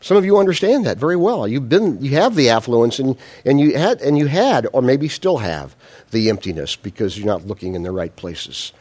Some 0.00 0.16
of 0.16 0.24
you 0.24 0.38
understand 0.38 0.86
that 0.86 0.96
very 0.96 1.16
well. 1.16 1.46
You've 1.46 1.68
been, 1.68 2.02
you 2.02 2.12
have 2.12 2.34
the 2.34 2.48
affluence, 2.50 2.98
and, 2.98 3.16
and 3.44 3.60
you 3.60 3.76
had, 3.76 4.00
and 4.00 4.16
you 4.16 4.26
had, 4.26 4.66
or 4.72 4.80
maybe 4.80 5.08
still 5.08 5.38
have, 5.38 5.76
the 6.10 6.30
emptiness 6.30 6.74
because 6.74 7.18
you're 7.18 7.26
not 7.26 7.46
looking 7.46 7.74
in 7.74 7.82
the 7.82 7.92
right 7.92 8.14
places 8.16 8.72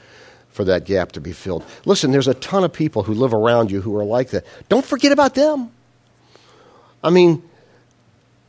for 0.49 0.63
that 0.63 0.85
gap 0.85 1.11
to 1.13 1.21
be 1.21 1.33
filled. 1.33 1.63
Listen, 1.85 2.11
there's 2.11 2.27
a 2.27 2.33
ton 2.35 2.63
of 2.63 2.73
people 2.73 3.03
who 3.03 3.13
live 3.13 3.33
around 3.33 3.69
you 3.69 3.81
who 3.81 3.95
are 3.97 4.03
like 4.03 4.29
that. 4.29 4.45
Don't 4.69 4.85
forget 4.85 5.11
about 5.11 5.35
them. 5.35 5.71
I 7.03 7.09
mean, 7.09 7.43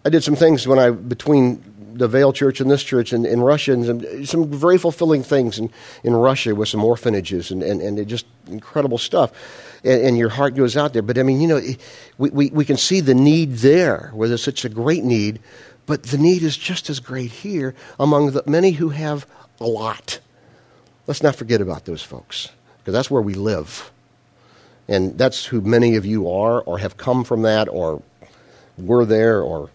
I 0.05 0.08
did 0.08 0.25
some 0.25 0.37
things 0.37 0.67
when 0.67 0.78
I, 0.78 0.90
between 0.90 1.62
the 1.93 2.08
Vail 2.08 2.32
Church 2.32 2.61
and 2.61 2.70
this 2.70 2.82
church 2.82 3.12
in, 3.12 3.26
in 3.26 3.40
Russia, 3.40 3.72
and 3.72 3.84
some, 3.84 4.26
some, 4.26 4.50
very 4.50 4.78
fulfilling 4.78 5.22
things 5.22 5.58
in, 5.58 5.70
in 6.02 6.14
Russia 6.14 6.55
with 6.55 6.69
some 6.69 6.82
orphanages 6.82 7.50
and, 7.50 7.62
and, 7.62 7.81
and 7.81 8.08
just 8.08 8.27
incredible 8.46 8.98
stuff. 8.98 9.32
And, 9.82 10.03
and, 10.03 10.19
your 10.19 10.29
heart 10.29 10.55
goes 10.55 10.77
out 10.77 10.93
there. 10.93 11.03
But 11.03 11.19
I 11.19 11.22
mean, 11.22 11.41
you 11.41 11.49
know, 11.49 11.60
we, 12.19 12.31
we, 12.31 12.51
we 12.51 12.65
can 12.65 12.77
see 12.77 13.01
the 13.01 13.15
need 13.15 13.55
there, 13.56 14.10
where 14.15 14.29
there's 14.29 14.43
such 14.43 14.65
a 14.65 14.69
great 14.69 15.05
need, 15.05 15.41
but 15.87 16.03
the 16.05 16.19
need 16.19 16.43
is 16.43 16.56
just 16.56 16.91
as 16.91 17.01
great 17.01 17.31
here 17.31 17.75
among 17.99 18.32
the 18.32 18.43
many 18.46 18.72
who 18.72 18.91
have 18.91 19.27
a 19.58 19.67
lot. 19.67 20.20
Let's 21.06 21.22
not 21.22 21.34
forget 21.34 21.60
about 21.60 21.87
those 21.87 22.03
folks 22.03 22.51
because 22.79 22.93
that's 22.93 23.10
where 23.10 23.22
we 23.22 23.34
live. 23.34 23.91
And 24.87 25.17
that's 25.17 25.44
who 25.44 25.60
many 25.60 25.96
of 25.96 26.05
you 26.05 26.31
are, 26.31 26.60
or 26.63 26.79
have 26.79 26.96
come 26.96 27.22
from 27.25 27.43
that, 27.43 27.69
or 27.69 28.03
were 28.77 29.05
there, 29.05 29.41
or 29.41 29.70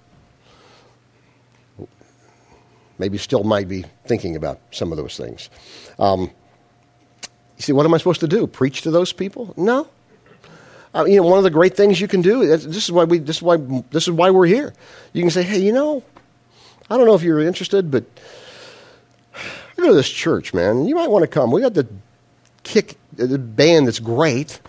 maybe 2.97 3.17
still 3.17 3.43
might 3.43 3.67
be 3.67 3.85
thinking 4.05 4.35
about 4.35 4.59
some 4.71 4.91
of 4.91 4.97
those 4.97 5.17
things. 5.17 5.49
Um, 5.99 6.31
you 7.57 7.61
see, 7.61 7.71
what 7.71 7.85
am 7.85 7.93
I 7.93 7.97
supposed 7.97 8.19
to 8.21 8.27
do? 8.27 8.47
Preach 8.47 8.81
to 8.81 8.91
those 8.91 9.13
people? 9.13 9.53
No. 9.55 9.87
Uh, 10.95 11.03
you 11.05 11.17
know, 11.17 11.23
one 11.23 11.37
of 11.37 11.43
the 11.43 11.49
great 11.49 11.75
things 11.75 11.99
you 11.99 12.07
can 12.07 12.21
do. 12.21 12.47
This 12.47 12.65
is 12.65 12.91
why 12.91 13.03
we. 13.03 13.17
This 13.17 13.37
is 13.37 13.41
why. 13.41 13.57
This 13.91 14.07
is 14.07 14.11
why 14.11 14.29
we're 14.29 14.45
here. 14.45 14.73
You 15.11 15.21
can 15.21 15.29
say, 15.29 15.43
"Hey, 15.43 15.59
you 15.59 15.73
know, 15.73 16.03
I 16.89 16.95
don't 16.95 17.05
know 17.05 17.15
if 17.15 17.21
you're 17.21 17.41
interested, 17.41 17.91
but 17.91 18.05
I 19.35 19.81
go 19.81 19.89
to 19.89 19.93
this 19.93 20.09
church, 20.09 20.53
man. 20.53 20.85
You 20.85 20.95
might 20.95 21.09
want 21.09 21.23
to 21.23 21.27
come. 21.27 21.51
We 21.51 21.61
got 21.61 21.73
the 21.73 21.85
kick 22.63 22.95
the 23.13 23.37
band 23.37 23.87
that's 23.87 23.99
great. 23.99 24.61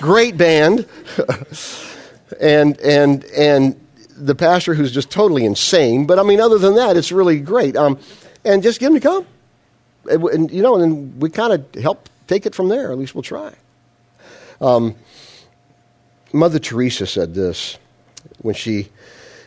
great 0.00 0.36
band. 0.36 0.86
and 2.40 2.80
and 2.80 3.24
and 3.26 3.80
the 4.16 4.34
pastor 4.34 4.74
who's 4.74 4.90
just 4.92 5.10
totally 5.10 5.44
insane. 5.44 6.06
But 6.06 6.18
I 6.18 6.24
mean, 6.24 6.40
other 6.40 6.58
than 6.58 6.74
that, 6.74 6.96
it's 6.96 7.12
really 7.12 7.38
great. 7.38 7.76
Um, 7.76 7.98
and 8.44 8.62
just 8.62 8.80
get 8.80 8.88
him 8.88 8.94
to 8.94 9.00
come. 9.00 9.26
And, 10.10 10.22
and 10.24 10.50
you 10.50 10.62
know, 10.62 10.76
and 10.76 11.20
we 11.20 11.30
kind 11.30 11.52
of 11.52 11.82
help 11.82 12.08
take 12.26 12.46
it 12.46 12.54
from 12.54 12.68
there. 12.68 12.92
At 12.92 12.98
least 12.98 13.14
we'll 13.14 13.22
try. 13.22 13.52
Um, 14.60 14.94
Mother 16.32 16.58
Teresa 16.58 17.06
said 17.06 17.34
this 17.34 17.78
when 18.42 18.54
she 18.54 18.88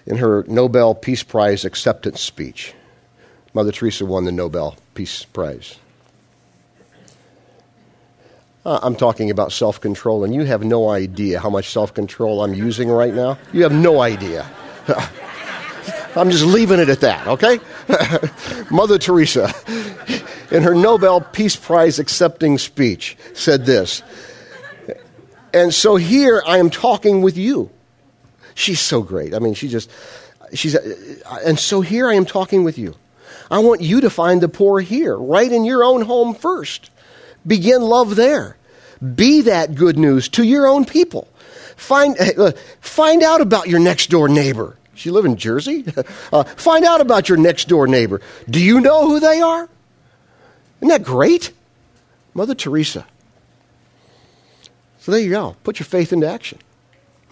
in 0.06 0.18
her 0.18 0.44
Nobel 0.48 0.96
Peace 0.96 1.24
Prize 1.24 1.66
acceptance 1.66 2.22
speech. 2.22 2.74
Mother 3.54 3.72
Teresa 3.72 4.06
won 4.06 4.26
the 4.26 4.32
Nobel 4.32 4.76
Peace 4.94 5.26
Prize. 5.26 5.78
Uh, 8.64 8.80
I'm 8.84 8.96
talking 8.96 9.32
about 9.32 9.52
self 9.52 9.82
control, 9.82 10.24
and 10.24 10.34
you 10.34 10.44
have 10.44 10.64
no 10.64 10.90
idea 10.90 11.40
how 11.40 11.50
much 11.50 11.70
self 11.70 11.94
control 11.94 12.44
I'm 12.44 12.54
using 12.54 12.90
right 12.90 13.14
now. 13.14 13.38
You 13.54 13.64
have 13.64 13.74
no 13.74 14.02
idea. 14.02 14.50
I'm 16.16 16.30
just 16.30 16.44
leaving 16.44 16.80
it 16.80 16.90
at 16.90 17.00
that, 17.00 17.26
okay? 17.28 17.60
Mother 18.70 18.98
Teresa, 18.98 19.54
in 20.52 20.64
her 20.64 20.76
Nobel 20.76 21.22
Peace 21.22 21.56
Prize 21.56 22.00
accepting 22.00 22.58
speech, 22.58 23.18
said 23.34 23.66
this. 23.66 24.04
And 25.54 25.74
so 25.74 25.96
here 25.96 26.42
I 26.46 26.58
am 26.58 26.70
talking 26.70 27.22
with 27.22 27.38
you. 27.38 27.70
She's 28.54 28.80
so 28.80 29.02
great. 29.02 29.34
I 29.34 29.40
mean, 29.40 29.54
she 29.54 29.68
just, 29.68 29.90
she's, 30.54 30.76
and 30.76 31.58
so 31.58 31.82
here 31.82 32.08
I 32.08 32.14
am 32.16 32.26
talking 32.26 32.64
with 32.64 32.78
you. 32.78 32.96
I 33.50 33.60
want 33.60 33.82
you 33.82 34.02
to 34.02 34.10
find 34.10 34.42
the 34.42 34.50
poor 34.50 34.80
here, 34.80 35.16
right 35.18 35.52
in 35.52 35.66
your 35.66 35.84
own 35.84 36.04
home 36.04 36.34
first. 36.34 36.90
Begin 37.46 37.82
love 37.82 38.16
there. 38.16 38.58
Be 39.16 39.42
that 39.42 39.76
good 39.76 39.98
news 39.98 40.30
to 40.30 40.44
your 40.44 40.68
own 40.68 40.86
people. 40.86 41.28
Find, 41.76 42.16
uh, 42.20 42.52
find 42.80 43.24
out 43.24 43.42
about 43.42 43.68
your 43.68 43.80
next 43.80 44.10
door 44.10 44.30
neighbor. 44.30 44.78
She 44.94 45.10
live 45.10 45.26
in 45.26 45.38
Jersey? 45.38 45.86
Uh, 46.34 46.46
find 46.46 46.86
out 46.86 47.02
about 47.02 47.28
your 47.28 47.38
next 47.38 47.68
door 47.68 47.88
neighbor. 47.88 48.22
Do 48.50 48.62
you 48.62 48.80
know 48.80 49.06
who 49.06 49.20
they 49.20 49.42
are? 49.42 49.68
Isn't 50.82 50.90
that 50.90 51.04
great? 51.04 51.52
Mother 52.34 52.56
Teresa. 52.56 53.06
So 55.00 55.12
there 55.12 55.22
you 55.22 55.30
go. 55.30 55.56
Put 55.64 55.80
your 55.80 55.86
faith 55.86 56.14
into 56.14 56.28
action. 56.28 56.60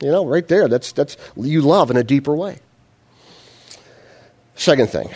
You 0.01 0.11
know, 0.11 0.25
right 0.25 0.47
there. 0.47 0.67
That's, 0.67 0.91
that's 0.91 1.17
you 1.35 1.61
love 1.61 1.91
in 1.91 1.97
a 1.97 2.03
deeper 2.03 2.35
way. 2.35 2.59
Second 4.55 4.89
thing, 4.89 5.09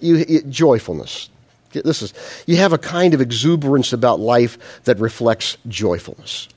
you, 0.00 0.42
joyfulness. 0.42 1.30
This 1.72 2.02
is 2.02 2.12
you 2.46 2.56
have 2.56 2.74
a 2.74 2.78
kind 2.78 3.14
of 3.14 3.22
exuberance 3.22 3.92
about 3.92 4.20
life 4.20 4.82
that 4.84 4.98
reflects 5.00 5.56
joyfulness. 5.66 6.48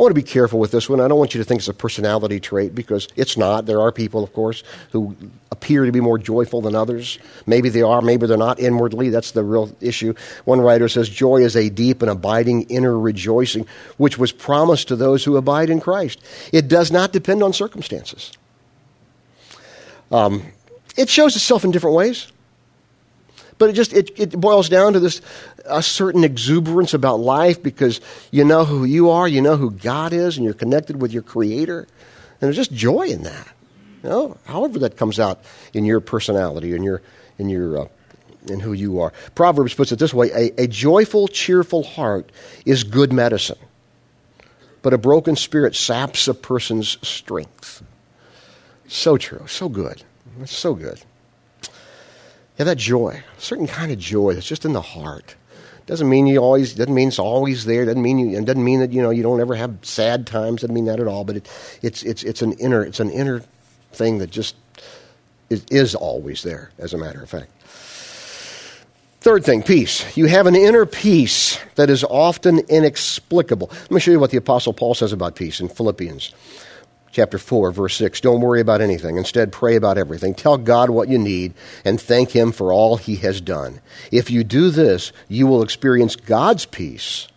I 0.00 0.02
want 0.02 0.12
to 0.12 0.14
be 0.14 0.22
careful 0.22 0.58
with 0.58 0.70
this 0.70 0.88
one. 0.88 0.98
I 0.98 1.08
don't 1.08 1.18
want 1.18 1.34
you 1.34 1.42
to 1.42 1.44
think 1.44 1.58
it's 1.58 1.68
a 1.68 1.74
personality 1.74 2.40
trait 2.40 2.74
because 2.74 3.06
it's 3.16 3.36
not. 3.36 3.66
There 3.66 3.82
are 3.82 3.92
people, 3.92 4.24
of 4.24 4.32
course, 4.32 4.62
who 4.92 5.14
appear 5.50 5.84
to 5.84 5.92
be 5.92 6.00
more 6.00 6.16
joyful 6.16 6.62
than 6.62 6.74
others. 6.74 7.18
Maybe 7.44 7.68
they 7.68 7.82
are, 7.82 8.00
maybe 8.00 8.26
they're 8.26 8.38
not 8.38 8.58
inwardly. 8.58 9.10
That's 9.10 9.32
the 9.32 9.44
real 9.44 9.76
issue. 9.78 10.14
One 10.46 10.62
writer 10.62 10.88
says, 10.88 11.10
Joy 11.10 11.42
is 11.42 11.54
a 11.54 11.68
deep 11.68 12.00
and 12.00 12.10
abiding 12.10 12.62
inner 12.70 12.98
rejoicing, 12.98 13.66
which 13.98 14.16
was 14.16 14.32
promised 14.32 14.88
to 14.88 14.96
those 14.96 15.22
who 15.22 15.36
abide 15.36 15.68
in 15.68 15.80
Christ. 15.80 16.18
It 16.50 16.66
does 16.66 16.90
not 16.90 17.12
depend 17.12 17.42
on 17.42 17.52
circumstances. 17.52 18.32
Um, 20.10 20.44
it 20.96 21.10
shows 21.10 21.36
itself 21.36 21.62
in 21.62 21.72
different 21.72 21.96
ways. 21.96 22.32
But 23.60 23.68
it 23.68 23.72
just 23.74 23.92
it, 23.92 24.18
it 24.18 24.40
boils 24.40 24.70
down 24.70 24.94
to 24.94 25.00
this 25.00 25.20
a 25.66 25.82
certain 25.82 26.24
exuberance 26.24 26.94
about 26.94 27.20
life 27.20 27.62
because 27.62 28.00
you 28.30 28.42
know 28.42 28.64
who 28.64 28.84
you 28.84 29.10
are, 29.10 29.28
you 29.28 29.42
know 29.42 29.58
who 29.58 29.70
God 29.70 30.14
is, 30.14 30.38
and 30.38 30.46
you're 30.46 30.54
connected 30.54 30.98
with 31.02 31.12
your 31.12 31.22
Creator. 31.22 31.80
And 31.80 31.88
there's 32.40 32.56
just 32.56 32.72
joy 32.72 33.02
in 33.02 33.22
that. 33.24 33.48
You 34.02 34.08
know, 34.08 34.38
however 34.46 34.78
that 34.78 34.96
comes 34.96 35.20
out 35.20 35.42
in 35.74 35.84
your 35.84 36.00
personality, 36.00 36.74
in 36.74 36.82
your 36.82 37.02
in 37.38 37.50
your 37.50 37.82
uh, 37.82 37.88
in 38.48 38.60
who 38.60 38.72
you 38.72 38.98
are. 39.00 39.12
Proverbs 39.34 39.74
puts 39.74 39.92
it 39.92 39.98
this 39.98 40.14
way: 40.14 40.30
a, 40.30 40.62
a 40.62 40.66
joyful, 40.66 41.28
cheerful 41.28 41.82
heart 41.82 42.32
is 42.64 42.82
good 42.82 43.12
medicine, 43.12 43.58
but 44.80 44.94
a 44.94 44.98
broken 44.98 45.36
spirit 45.36 45.76
saps 45.76 46.26
a 46.28 46.32
person's 46.32 46.96
strength. 47.06 47.84
So 48.88 49.18
true, 49.18 49.46
so 49.46 49.68
good, 49.68 50.02
so 50.46 50.72
good. 50.72 51.02
Yeah, 52.60 52.64
that 52.64 52.76
joy, 52.76 53.22
a 53.38 53.40
certain 53.40 53.66
kind 53.66 53.90
of 53.90 53.98
joy 53.98 54.34
that's 54.34 54.46
just 54.46 54.66
in 54.66 54.74
the 54.74 54.82
heart. 54.82 55.34
Doesn't 55.86 56.10
mean 56.10 56.26
you 56.26 56.40
always 56.40 56.74
doesn't 56.74 56.94
mean 56.94 57.08
it's 57.08 57.18
always 57.18 57.64
there. 57.64 57.86
Doesn't 57.86 58.02
mean 58.02 58.18
you 58.18 58.38
doesn't 58.44 58.62
mean 58.62 58.80
that 58.80 58.92
you 58.92 59.00
know 59.00 59.08
you 59.08 59.22
don't 59.22 59.40
ever 59.40 59.54
have 59.54 59.78
sad 59.80 60.26
times. 60.26 60.60
Doesn't 60.60 60.74
mean 60.74 60.84
that 60.84 61.00
at 61.00 61.06
all. 61.06 61.24
But 61.24 61.36
it, 61.38 61.50
it's 61.80 62.02
it's 62.02 62.22
it's 62.22 62.42
an 62.42 62.52
inner 62.52 62.84
it's 62.84 63.00
an 63.00 63.08
inner 63.08 63.42
thing 63.92 64.18
that 64.18 64.28
just 64.28 64.56
is, 65.48 65.64
is 65.70 65.94
always 65.94 66.42
there. 66.42 66.70
As 66.78 66.92
a 66.92 66.98
matter 66.98 67.22
of 67.22 67.30
fact. 67.30 67.50
Third 69.22 69.42
thing, 69.42 69.62
peace. 69.62 70.14
You 70.14 70.26
have 70.26 70.46
an 70.46 70.54
inner 70.54 70.84
peace 70.84 71.58
that 71.76 71.88
is 71.88 72.04
often 72.04 72.58
inexplicable. 72.68 73.68
Let 73.70 73.90
me 73.90 74.00
show 74.00 74.10
you 74.10 74.20
what 74.20 74.32
the 74.32 74.36
Apostle 74.36 74.74
Paul 74.74 74.92
says 74.92 75.14
about 75.14 75.34
peace 75.34 75.60
in 75.60 75.70
Philippians 75.70 76.34
chapter 77.12 77.38
4, 77.38 77.72
verse 77.72 77.96
6. 77.96 78.20
Don't 78.20 78.40
worry 78.40 78.60
about 78.60 78.80
anything. 78.80 79.16
Instead, 79.16 79.52
pray 79.52 79.76
about 79.76 79.98
everything. 79.98 80.34
Tell 80.34 80.56
God 80.56 80.90
what 80.90 81.08
you 81.08 81.18
need 81.18 81.54
and 81.84 82.00
thank 82.00 82.30
Him 82.30 82.52
for 82.52 82.72
all 82.72 82.96
He 82.96 83.16
has 83.16 83.40
done. 83.40 83.80
If 84.10 84.30
you 84.30 84.44
do 84.44 84.70
this, 84.70 85.12
you 85.28 85.46
will 85.46 85.62
experience 85.62 86.16
God's 86.16 86.66
peace, 86.66 87.28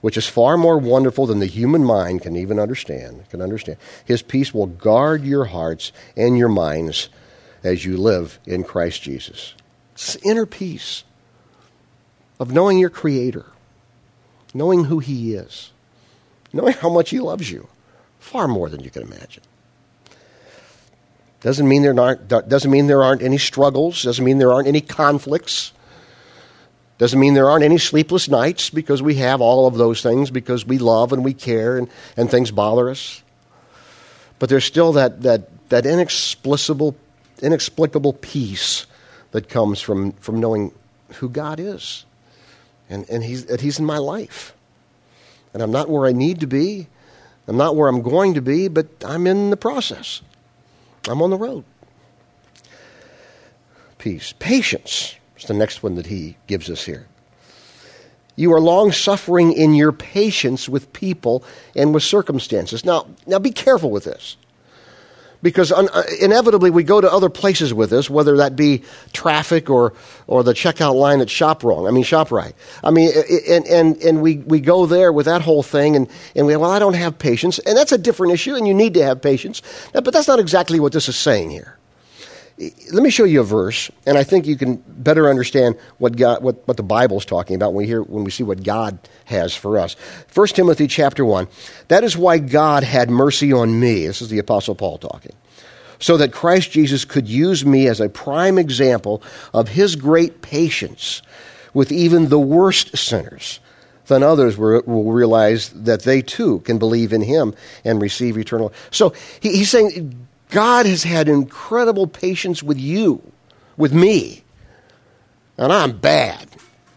which 0.00 0.16
is 0.16 0.26
far 0.26 0.56
more 0.56 0.78
wonderful 0.78 1.26
than 1.26 1.38
the 1.38 1.46
human 1.46 1.84
mind 1.84 2.22
can 2.22 2.36
even 2.36 2.58
understand. 2.58 3.28
Can 3.28 3.42
understand. 3.42 3.78
His 4.04 4.22
peace 4.22 4.54
will 4.54 4.66
guard 4.66 5.24
your 5.24 5.46
hearts 5.46 5.92
and 6.16 6.38
your 6.38 6.48
minds 6.48 7.08
as 7.62 7.84
you 7.84 7.96
live 7.96 8.38
in 8.46 8.64
Christ 8.64 9.02
Jesus. 9.02 9.54
It's 9.94 10.16
inner 10.16 10.46
peace 10.46 11.04
of 12.40 12.52
knowing 12.52 12.78
your 12.78 12.90
Creator, 12.90 13.46
knowing 14.52 14.84
who 14.84 14.98
He 14.98 15.34
is, 15.34 15.70
knowing 16.52 16.72
how 16.72 16.88
much 16.88 17.10
He 17.10 17.20
loves 17.20 17.50
you 17.50 17.68
far 18.22 18.48
more 18.48 18.68
than 18.68 18.82
you 18.82 18.90
can 18.90 19.02
imagine. 19.02 19.42
Doesn't 21.40 21.66
mean 21.66 21.82
there 21.82 21.98
aren't, 21.98 22.28
doesn't 22.28 22.70
mean 22.70 22.86
there 22.86 23.02
aren't 23.02 23.22
any 23.22 23.38
struggles, 23.38 24.02
doesn't 24.02 24.24
mean 24.24 24.38
there 24.38 24.52
aren't 24.52 24.68
any 24.68 24.80
conflicts. 24.80 25.72
Doesn't 26.98 27.18
mean 27.18 27.34
there 27.34 27.50
aren't 27.50 27.64
any 27.64 27.78
sleepless 27.78 28.28
nights 28.28 28.70
because 28.70 29.02
we 29.02 29.16
have 29.16 29.40
all 29.40 29.66
of 29.66 29.74
those 29.74 30.02
things 30.02 30.30
because 30.30 30.64
we 30.64 30.78
love 30.78 31.12
and 31.12 31.24
we 31.24 31.34
care 31.34 31.76
and, 31.76 31.88
and 32.16 32.30
things 32.30 32.52
bother 32.52 32.88
us. 32.90 33.24
But 34.38 34.48
there's 34.48 34.64
still 34.64 34.92
that, 34.92 35.22
that, 35.22 35.68
that 35.70 35.84
inexplicable, 35.84 36.94
inexplicable 37.40 38.12
peace 38.12 38.86
that 39.32 39.48
comes 39.48 39.80
from, 39.80 40.12
from 40.12 40.38
knowing 40.38 40.72
who 41.14 41.28
God 41.28 41.58
is 41.58 42.04
and, 42.88 43.08
and 43.08 43.24
he's, 43.24 43.46
that 43.46 43.60
He's 43.60 43.78
in 43.78 43.86
my 43.86 43.98
life. 43.98 44.54
And 45.54 45.62
I'm 45.62 45.72
not 45.72 45.88
where 45.88 46.06
I 46.06 46.12
need 46.12 46.40
to 46.40 46.46
be, 46.46 46.88
I'm 47.48 47.56
not 47.56 47.76
where 47.76 47.88
I'm 47.88 48.02
going 48.02 48.34
to 48.34 48.42
be, 48.42 48.68
but 48.68 48.86
I'm 49.04 49.26
in 49.26 49.50
the 49.50 49.56
process. 49.56 50.22
I'm 51.08 51.20
on 51.22 51.30
the 51.30 51.36
road. 51.36 51.64
Peace. 53.98 54.32
Patience 54.38 55.16
is 55.36 55.44
the 55.44 55.54
next 55.54 55.82
one 55.82 55.96
that 55.96 56.06
he 56.06 56.36
gives 56.46 56.70
us 56.70 56.84
here. 56.84 57.06
You 58.36 58.52
are 58.52 58.60
long 58.60 58.92
suffering 58.92 59.52
in 59.52 59.74
your 59.74 59.92
patience 59.92 60.68
with 60.68 60.92
people 60.92 61.44
and 61.76 61.92
with 61.92 62.02
circumstances. 62.02 62.84
Now, 62.84 63.06
now 63.26 63.38
be 63.38 63.50
careful 63.50 63.90
with 63.90 64.04
this 64.04 64.36
because 65.42 65.72
un- 65.72 65.88
uh, 65.92 66.02
inevitably 66.20 66.70
we 66.70 66.84
go 66.84 67.00
to 67.00 67.10
other 67.10 67.28
places 67.28 67.74
with 67.74 67.90
this, 67.90 68.08
whether 68.08 68.36
that 68.38 68.56
be 68.56 68.82
traffic 69.12 69.68
or, 69.68 69.92
or 70.26 70.42
the 70.42 70.52
checkout 70.52 70.94
line 70.94 71.20
at 71.20 71.28
Shop 71.28 71.64
Wrong. 71.64 71.86
I 71.86 71.90
mean, 71.90 72.04
ShopRite. 72.04 72.54
I 72.84 72.90
mean, 72.90 73.12
and, 73.48 73.66
and, 73.66 73.96
and 74.02 74.22
we, 74.22 74.38
we 74.38 74.60
go 74.60 74.86
there 74.86 75.12
with 75.12 75.26
that 75.26 75.42
whole 75.42 75.62
thing 75.62 75.96
and, 75.96 76.08
and 76.36 76.46
we, 76.46 76.56
well, 76.56 76.70
I 76.70 76.78
don't 76.78 76.94
have 76.94 77.18
patience. 77.18 77.58
And 77.60 77.76
that's 77.76 77.92
a 77.92 77.98
different 77.98 78.32
issue 78.32 78.54
and 78.54 78.66
you 78.66 78.74
need 78.74 78.94
to 78.94 79.04
have 79.04 79.20
patience. 79.20 79.62
But 79.92 80.12
that's 80.12 80.28
not 80.28 80.38
exactly 80.38 80.80
what 80.80 80.92
this 80.92 81.08
is 81.08 81.16
saying 81.16 81.50
here 81.50 81.78
let 82.58 83.02
me 83.02 83.10
show 83.10 83.24
you 83.24 83.40
a 83.40 83.44
verse, 83.44 83.90
and 84.06 84.18
I 84.18 84.24
think 84.24 84.46
you 84.46 84.56
can 84.56 84.76
better 84.86 85.28
understand 85.28 85.76
what 85.98 86.16
God, 86.16 86.42
what, 86.42 86.66
what 86.68 86.76
the 86.76 86.82
Bible 86.82 87.18
is 87.18 87.24
talking 87.24 87.56
about 87.56 87.72
when 87.72 87.84
we 87.84 87.86
hear 87.86 88.02
when 88.02 88.24
we 88.24 88.30
see 88.30 88.42
what 88.42 88.62
God 88.62 88.98
has 89.24 89.56
for 89.56 89.78
us. 89.78 89.94
1 90.34 90.46
Timothy 90.48 90.86
chapter 90.86 91.24
one. 91.24 91.48
That 91.88 92.04
is 92.04 92.16
why 92.16 92.38
God 92.38 92.84
had 92.84 93.10
mercy 93.10 93.52
on 93.52 93.80
me. 93.80 94.06
This 94.06 94.20
is 94.20 94.28
the 94.28 94.38
Apostle 94.38 94.74
Paul 94.74 94.98
talking. 94.98 95.32
So 95.98 96.16
that 96.18 96.32
Christ 96.32 96.72
Jesus 96.72 97.04
could 97.04 97.28
use 97.28 97.64
me 97.64 97.86
as 97.86 98.00
a 98.00 98.08
prime 98.08 98.58
example 98.58 99.22
of 99.54 99.68
his 99.68 99.96
great 99.96 100.42
patience 100.42 101.22
with 101.74 101.90
even 101.92 102.28
the 102.28 102.40
worst 102.40 102.96
sinners. 102.96 103.60
Then 104.06 104.22
others 104.22 104.58
will 104.58 105.12
realize 105.12 105.70
that 105.70 106.02
they 106.02 106.22
too 106.22 106.58
can 106.60 106.78
believe 106.78 107.12
in 107.12 107.22
him 107.22 107.54
and 107.84 108.02
receive 108.02 108.36
eternal. 108.36 108.72
So 108.90 109.14
he's 109.40 109.70
saying 109.70 110.26
God 110.52 110.84
has 110.84 111.02
had 111.02 111.28
incredible 111.28 112.06
patience 112.06 112.62
with 112.62 112.78
you, 112.78 113.22
with 113.76 113.92
me. 113.92 114.44
And 115.56 115.72
I'm 115.72 115.98
bad. 115.98 116.46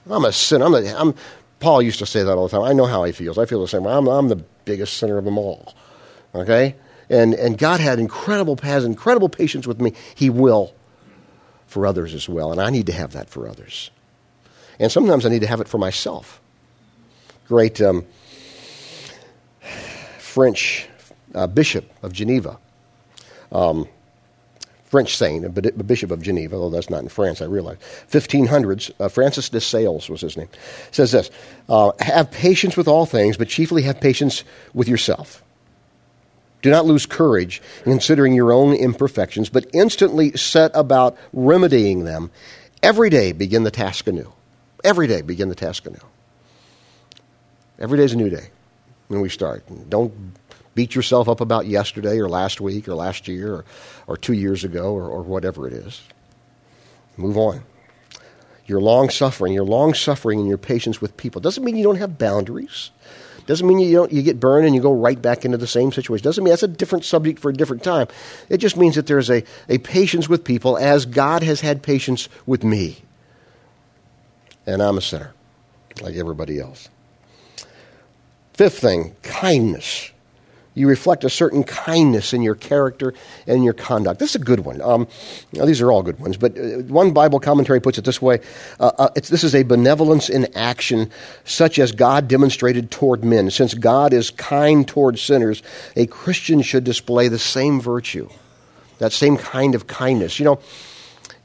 I'm 0.09 0.25
a 0.25 0.31
sinner. 0.31 0.65
I'm, 0.65 0.75
a, 0.75 0.85
I'm 0.93 1.15
Paul 1.59 1.81
used 1.81 2.00
to 2.00 2.05
say 2.05 2.21
that 2.21 2.33
all 2.33 2.47
the 2.47 2.57
time. 2.57 2.63
I 2.63 2.74
know 2.74 2.85
how 2.85 3.05
he 3.05 3.13
feels. 3.13 3.38
I 3.38 3.45
feel 3.45 3.62
the 3.62 3.67
same 3.67 3.83
way. 3.83 3.93
I'm, 3.93 4.07
I'm 4.07 4.27
the 4.27 4.35
biggest 4.35 4.97
sinner 4.97 5.17
of 5.17 5.25
them 5.25 5.38
all. 5.38 5.74
Okay? 6.35 6.75
And, 7.09 7.33
and 7.33 7.57
God 7.57 7.79
had 7.79 7.97
incredible, 7.97 8.57
has 8.62 8.83
incredible 8.83 9.29
patience 9.29 9.65
with 9.65 9.79
me. 9.79 9.93
He 10.15 10.29
will 10.29 10.75
for 11.65 11.88
others 11.88 12.13
as 12.13 12.27
well. 12.27 12.51
And 12.51 12.62
I 12.62 12.69
need 12.69 12.88
to 12.88 12.93
have 12.93 13.13
that 13.13 13.29
for 13.29 13.47
others. 13.47 13.89
And 14.79 14.91
sometimes 14.91 15.25
I 15.25 15.29
need 15.29 15.41
to 15.41 15.47
have 15.47 15.62
it 15.62 15.67
for 15.69 15.77
myself. 15.77 16.41
Great 17.47 17.79
um, 17.81 18.05
French 20.19 20.89
uh, 21.33 21.47
bishop 21.47 21.89
of 22.03 22.12
Geneva 22.12 22.57
um, 23.55 23.88
French 24.83 25.17
saint, 25.17 25.45
a 25.45 25.50
bishop 25.50 26.12
of 26.12 26.21
Geneva, 26.21 26.55
although 26.55 26.75
that's 26.75 26.89
not 26.89 27.01
in 27.01 27.09
France, 27.09 27.41
I 27.41 27.45
realize. 27.45 27.77
1500s, 28.12 28.91
uh, 29.00 29.09
Francis 29.09 29.50
de 29.50 29.59
Sales 29.59 30.09
was 30.09 30.21
his 30.21 30.38
name, 30.38 30.47
says 30.91 31.12
this 31.12 31.31
uh, 31.69 31.91
Have 32.00 32.31
patience 32.31 32.77
with 32.77 32.88
all 32.88 33.05
things, 33.05 33.35
but 33.35 33.47
chiefly 33.47 33.81
have 33.83 34.00
patience 34.00 34.43
with 34.74 34.88
yourself. 34.88 35.43
Do 36.62 36.69
not 36.69 36.85
lose 36.85 37.05
courage 37.05 37.62
in 37.85 37.91
considering 37.91 38.33
your 38.33 38.51
own 38.53 38.74
imperfections, 38.74 39.50
but 39.50 39.67
instantly 39.74 40.35
set 40.38 40.71
about 40.74 41.17
remedying 41.33 42.05
them. 42.05 42.31
Every 42.81 43.09
day 43.09 43.33
begin 43.33 43.63
the 43.63 43.71
task 43.71 44.07
anew. 44.07 44.31
Every 44.83 45.07
day 45.07 45.21
begin 45.21 45.50
the 45.50 45.55
task 45.55 45.85
anew. 45.85 46.00
Every 47.79 47.97
day 47.97 48.03
is 48.03 48.13
a 48.13 48.17
new 48.17 48.29
day 48.29 48.50
when 49.09 49.21
we 49.21 49.29
start. 49.29 49.63
Don't 49.89 50.13
beat 50.75 50.94
yourself 50.94 51.27
up 51.27 51.41
about 51.41 51.65
yesterday 51.65 52.20
or 52.20 52.29
last 52.29 52.62
week 52.62 52.88
or 52.88 52.94
last 52.94 53.27
year 53.27 53.53
or, 53.53 53.65
or 54.08 54.17
two 54.17 54.34
years 54.34 54.63
ago 54.63 54.94
or, 54.94 55.08
or 55.10 55.24
whatever 55.24 55.65
it 55.67 55.74
is. 55.74 56.01
Move 57.17 57.38
on. 57.38 57.63
Your 58.67 58.82
long 58.82 59.10
suffering, 59.10 59.53
your 59.53 59.63
long 59.63 59.94
suffering 59.94 60.39
and 60.39 60.50
your 60.50 60.58
patience 60.58 61.00
with 61.00 61.15
people 61.17 61.39
doesn't 61.39 61.63
mean 61.63 61.77
you 61.77 61.84
don't 61.84 61.98
have 61.98 62.17
boundaries. 62.17 62.91
Doesn't 63.46 63.67
mean 63.67 63.79
you 63.79 63.96
don't 63.96 64.12
you 64.12 64.24
get 64.24 64.39
burned 64.39 64.65
and 64.65 64.75
you 64.75 64.82
go 64.82 64.94
right 64.94 65.22
back 65.22 65.46
into 65.46 65.58
the 65.58 65.67
same 65.67 65.91
situation. 65.91 66.24
Doesn't 66.24 66.44
mean 66.44 66.51
that's 66.51 66.63
a 66.63 66.67
different 66.67 67.05
subject 67.05 67.39
for 67.39 67.50
a 67.50 67.53
different 67.53 67.84
time. 67.84 68.08
It 68.50 68.58
just 68.58 68.75
means 68.75 68.96
that 68.96 69.05
there's 69.05 69.29
a, 69.29 69.44
a 69.70 69.77
patience 69.77 70.27
with 70.27 70.44
people 70.44 70.77
as 70.77 71.05
God 71.05 71.44
has 71.44 71.62
had 71.62 71.84
patience 71.84 72.27
with 72.48 72.63
me. 72.63 72.98
And 74.65 74.82
I'm 74.82 74.98
a 74.98 75.01
sinner, 75.01 75.36
like 76.01 76.15
everybody 76.15 76.60
else. 76.60 76.89
Fifth 78.53 78.79
thing, 78.79 79.15
kindness 79.22 80.12
you 80.75 80.88
reflect 80.88 81.24
a 81.24 81.29
certain 81.29 81.63
kindness 81.63 82.34
in 82.34 82.41
your 82.41 82.53
character 82.53 83.13
and 83.48 83.63
your 83.63 83.74
conduct. 83.74 84.20
This 84.20 84.32
is 84.32 84.36
a 84.36 84.46
good 84.46 84.60
one. 84.60 84.82
Um, 84.82 85.08
these 85.51 85.82
are 85.82 85.91
all 85.91 86.03
good 86.03 86.20
ones, 86.20 86.38
but 86.38 86.58
uh, 86.58 86.84
one 86.84 87.12
Bible 87.12 87.39
commentary 87.39 87.79
puts 87.79 87.98
it 87.98 88.05
this 88.05 88.22
way 88.22 88.41
uh, 88.79 88.91
uh, 88.98 89.10
This 89.15 89.44
is 89.44 89.55
a 89.55 89.63
benevolence 89.63 90.29
in 90.29 90.55
action, 90.55 91.10
such 91.46 91.79
as 91.79 91.91
God 91.94 92.27
demonstrated 92.27 92.91
toward 92.91 93.24
men. 93.24 93.50
Since 93.50 93.74
God 93.74 94.13
is 94.13 94.29
kind 94.32 94.88
toward 94.88 95.17
sinners, 95.17 95.63
a 95.96 96.05
Christian 96.05 96.62
should 96.62 96.84
display 96.84 97.29
the 97.29 97.39
same 97.39 97.79
virtue, 97.79 98.29
that 99.00 99.13
same 99.13 99.38
kind 99.38 99.75
of 99.75 99.88
kindness. 99.88 100.39
You 100.39 100.46
know, 100.46 100.60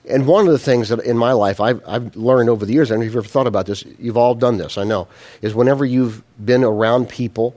and 0.09 0.27
one 0.27 0.47
of 0.47 0.53
the 0.53 0.59
things 0.59 0.89
that 0.89 1.01
in 1.01 1.17
my 1.17 1.33
life 1.33 1.61
I've, 1.61 1.81
I've 1.87 2.17
learned 2.17 2.49
over 2.49 2.67
the 2.67 2.73
years, 2.73 2.91
I 2.91 2.95
don't 2.95 3.01
know 3.01 3.07
if 3.07 3.13
you've 3.13 3.25
ever 3.25 3.29
thought 3.29 3.47
about 3.47 3.67
this, 3.67 3.85
you've 3.99 4.17
all 4.17 4.35
done 4.35 4.57
this, 4.57 4.77
I 4.77 4.85
know, 4.85 5.07
is 5.41 5.55
whenever 5.55 5.85
you've 5.85 6.23
been 6.45 6.65
around 6.65 7.09
people 7.09 7.55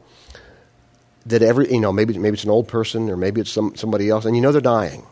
that 1.25 1.42
every 1.42 1.72
you 1.72 1.80
know 1.80 1.92
maybe 1.92 2.18
maybe 2.18 2.34
it's 2.34 2.44
an 2.44 2.50
old 2.50 2.68
person 2.68 3.10
or 3.10 3.18
maybe 3.18 3.42
it's 3.42 3.51
some, 3.51 3.75
somebody 3.75 4.10
else 4.10 4.25
and 4.25 4.36
you 4.36 4.42
know 4.42 4.51
they're 4.51 4.62
dying. 4.62 5.06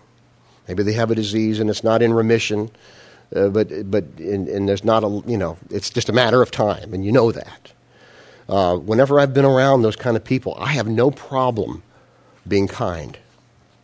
Maybe 0.68 0.84
they 0.84 0.94
have 0.94 1.12
a 1.12 1.16
disease 1.16 1.60
and 1.60 1.70
it's 1.70 1.84
not 1.84 2.02
in 2.02 2.14
remission 2.14 2.72
uh, 3.36 3.48
but 3.50 3.90
but 3.90 4.04
in, 4.18 4.48
and 4.50 4.68
there's 4.68 4.84
not 4.84 5.04
a 5.04 5.24
you 5.26 5.38
know 5.38 5.58
it's 5.70 5.90
just 5.90 6.10
a 6.10 6.14
matter 6.14 6.42
of 6.42 6.52
time 6.52 6.94
and 6.94 7.06
you 7.06 7.12
know 7.12 7.32
that. 7.32 7.72
Uh, 8.50 8.76
whenever 8.76 9.20
I've 9.20 9.34
been 9.34 9.46
around 9.46 9.82
those 9.82 9.96
kind 9.96 10.18
of 10.18 10.24
people 10.24 10.58
I 10.60 10.74
have 10.74 10.88
no 10.88 11.12
problem 11.12 11.84
being 12.48 12.68
kind 12.68 13.18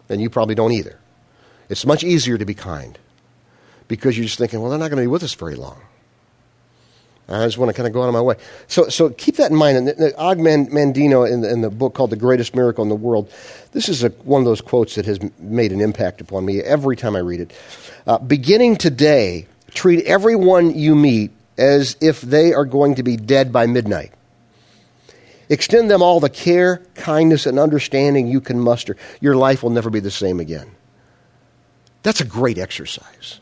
and 0.10 0.22
you 0.22 0.30
probably 0.30 0.56
don't 0.56 0.72
either. 0.72 1.00
It's 1.70 1.86
much 1.86 2.04
easier 2.04 2.38
to 2.38 2.46
be 2.46 2.54
kind 2.54 2.98
because 3.88 4.18
you're 4.18 4.26
just 4.26 4.38
thinking 4.38 4.60
well 4.60 4.70
they're 4.70 4.80
not 4.80 4.90
going 4.90 4.98
to 4.98 5.04
be 5.04 5.08
with 5.08 5.24
us 5.24 5.34
very 5.34 5.56
long 5.56 5.82
I 7.30 7.46
just 7.46 7.58
want 7.58 7.70
to 7.70 7.74
kind 7.74 7.88
of 7.88 7.94
go 7.94 8.04
out 8.04 8.08
of 8.08 8.14
my 8.14 8.22
way. 8.22 8.36
So, 8.68 8.88
so 8.88 9.10
keep 9.10 9.36
that 9.36 9.52
in 9.52 9.58
mind. 9.58 9.78
And 9.78 10.14
Og 10.18 10.38
Mandino, 10.38 11.30
in 11.30 11.42
the, 11.42 11.52
in 11.52 11.62
the 11.62 11.70
book 11.70 11.94
called 11.94 12.10
The 12.10 12.16
Greatest 12.16 12.56
Miracle 12.56 12.84
in 12.84 12.90
the 12.90 12.96
World, 12.96 13.32
this 13.74 13.90
is 13.90 14.04
a, 14.04 14.10
one 14.10 14.42
of 14.42 14.46
those 14.46 14.62
quotes 14.62 14.96
that 14.96 15.06
has 15.06 15.20
made 15.38 15.74
an 15.74 15.82
impact 15.82 16.22
upon 16.22 16.46
me 16.46 16.62
every 16.62 16.96
time 16.96 17.18
I 17.18 17.20
read 17.20 17.42
it. 17.42 17.54
Uh, 18.06 18.18
beginning 18.18 18.78
today, 18.78 19.46
treat 19.74 20.06
everyone 20.06 20.78
you 20.78 20.96
meet 20.96 21.32
as 21.58 21.98
if 22.00 22.22
they 22.22 22.54
are 22.54 22.66
going 22.66 22.96
to 22.96 23.04
be 23.04 23.18
dead 23.18 23.52
by 23.52 23.68
midnight. 23.68 24.14
Extend 25.50 25.90
them 25.92 26.02
all 26.02 26.20
the 26.20 26.30
care, 26.30 26.82
kindness, 26.96 27.46
and 27.46 27.60
understanding 27.60 28.28
you 28.28 28.40
can 28.40 28.60
muster. 28.60 28.96
Your 29.20 29.36
life 29.36 29.64
will 29.64 29.70
never 29.70 29.90
be 29.90 30.00
the 30.00 30.12
same 30.12 30.40
again. 30.40 30.70
That's 32.04 32.22
a 32.22 32.26
great 32.26 32.58
exercise. 32.58 33.40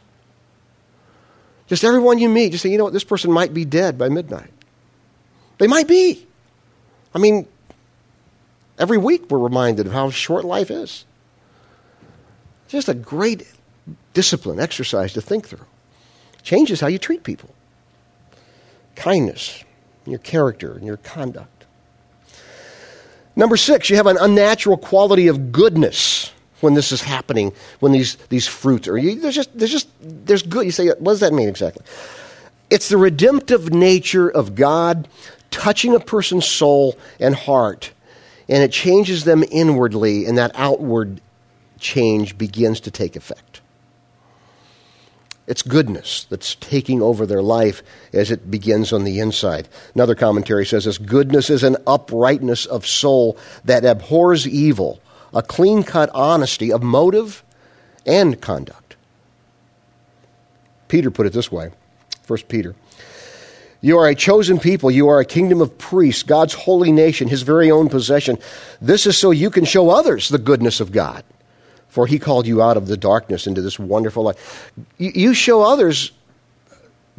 Just 1.67 1.83
everyone 1.83 2.19
you 2.19 2.29
meet, 2.29 2.51
just 2.51 2.63
say, 2.63 2.69
you 2.69 2.77
know 2.77 2.83
what, 2.83 2.93
this 2.93 3.03
person 3.03 3.31
might 3.31 3.53
be 3.53 3.65
dead 3.65 3.97
by 3.97 4.09
midnight. 4.09 4.51
They 5.57 5.67
might 5.67 5.87
be. 5.87 6.25
I 7.13 7.19
mean, 7.19 7.47
every 8.77 8.97
week 8.97 9.29
we're 9.29 9.39
reminded 9.39 9.87
of 9.87 9.93
how 9.93 10.09
short 10.09 10.45
life 10.45 10.69
is. 10.69 11.05
Just 12.67 12.89
a 12.89 12.93
great 12.93 13.51
discipline, 14.13 14.59
exercise 14.59 15.13
to 15.13 15.21
think 15.21 15.47
through. 15.47 15.65
Changes 16.43 16.79
how 16.79 16.87
you 16.87 16.99
treat 16.99 17.23
people. 17.23 17.49
Kindness, 18.95 19.63
your 20.05 20.19
character, 20.19 20.73
and 20.73 20.85
your 20.85 20.97
conduct. 20.97 21.65
Number 23.35 23.57
six, 23.57 23.89
you 23.89 23.95
have 23.95 24.07
an 24.07 24.17
unnatural 24.19 24.77
quality 24.77 25.27
of 25.27 25.51
goodness 25.51 26.31
when 26.61 26.73
this 26.73 26.91
is 26.91 27.01
happening, 27.01 27.53
when 27.79 27.91
these, 27.91 28.15
these 28.29 28.47
fruits 28.47 28.87
are. 28.87 28.99
There's 28.99 29.35
just, 29.35 29.57
there's 29.57 29.71
just, 29.71 29.89
there's 30.01 30.43
good. 30.43 30.65
You 30.65 30.71
say, 30.71 30.87
what 30.87 31.03
does 31.03 31.19
that 31.19 31.33
mean 31.33 31.49
exactly? 31.49 31.85
It's 32.69 32.89
the 32.89 32.97
redemptive 32.97 33.73
nature 33.73 34.29
of 34.29 34.55
God 34.55 35.07
touching 35.51 35.95
a 35.95 35.99
person's 35.99 36.45
soul 36.45 36.97
and 37.19 37.35
heart, 37.35 37.91
and 38.49 38.63
it 38.63 38.71
changes 38.71 39.23
them 39.23 39.43
inwardly, 39.51 40.25
and 40.25 40.37
that 40.37 40.51
outward 40.55 41.21
change 41.79 42.37
begins 42.37 42.79
to 42.81 42.91
take 42.91 43.15
effect. 43.15 43.61
It's 45.47 45.61
goodness 45.61 46.25
that's 46.29 46.55
taking 46.55 47.03
over 47.03 47.27
their 47.27 47.43
life 47.43 47.83
as 48.11 48.31
it 48.31 48.49
begins 48.49 48.91
on 48.91 49.03
the 49.03 49.19
inside. 49.19 49.69
Another 49.93 50.15
commentary 50.15 50.65
says 50.65 50.85
this 50.85 50.97
goodness 50.97 51.51
is 51.51 51.63
an 51.63 51.77
uprightness 51.85 52.65
of 52.65 52.87
soul 52.87 53.37
that 53.63 53.85
abhors 53.85 54.47
evil 54.47 54.99
a 55.35 55.43
clean 55.43 55.83
cut 55.83 56.09
honesty 56.13 56.71
of 56.71 56.81
motive 56.81 57.43
and 58.05 58.41
conduct. 58.41 58.95
Peter 60.87 61.11
put 61.11 61.27
it 61.27 61.33
this 61.33 61.51
way 61.51 61.71
1 62.27 62.39
Peter. 62.47 62.73
You 63.81 63.99
are 63.99 64.07
a 64.07 64.15
chosen 64.15 64.57
people. 64.57 64.89
You 64.89 65.09
are 65.09 65.19
a 65.19 65.25
kingdom 65.25 65.61
of 65.61 65.77
priests, 65.77 66.23
God's 66.23 66.53
holy 66.53 66.91
nation, 66.91 67.27
his 67.27 67.43
very 67.43 67.69
own 67.69 67.89
possession. 67.89 68.39
This 68.81 69.05
is 69.05 69.15
so 69.15 69.29
you 69.29 69.51
can 69.51 69.65
show 69.65 69.91
others 69.91 70.29
the 70.29 70.39
goodness 70.39 70.79
of 70.79 70.91
God. 70.91 71.23
For 71.89 72.07
he 72.07 72.17
called 72.17 72.47
you 72.47 72.63
out 72.63 72.77
of 72.77 72.87
the 72.87 72.97
darkness 72.97 73.45
into 73.45 73.61
this 73.61 73.77
wonderful 73.77 74.23
light. 74.23 74.37
You 74.97 75.35
show 75.35 75.61
others 75.61 76.11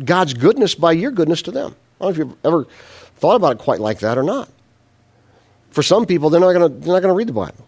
God's 0.04 0.34
goodness 0.34 0.74
by 0.74 0.92
your 0.92 1.12
goodness 1.12 1.42
to 1.42 1.52
them. 1.52 1.76
I 2.00 2.04
don't 2.04 2.08
know 2.08 2.08
if 2.08 2.18
you've 2.18 2.36
ever 2.44 2.66
thought 3.16 3.36
about 3.36 3.52
it 3.52 3.58
quite 3.58 3.80
like 3.80 4.00
that 4.00 4.18
or 4.18 4.24
not. 4.24 4.48
For 5.70 5.82
some 5.82 6.04
people, 6.04 6.30
they're 6.30 6.40
not 6.40 6.52
going 6.52 6.82
to 6.82 7.12
read 7.12 7.28
the 7.28 7.32
Bible. 7.32 7.66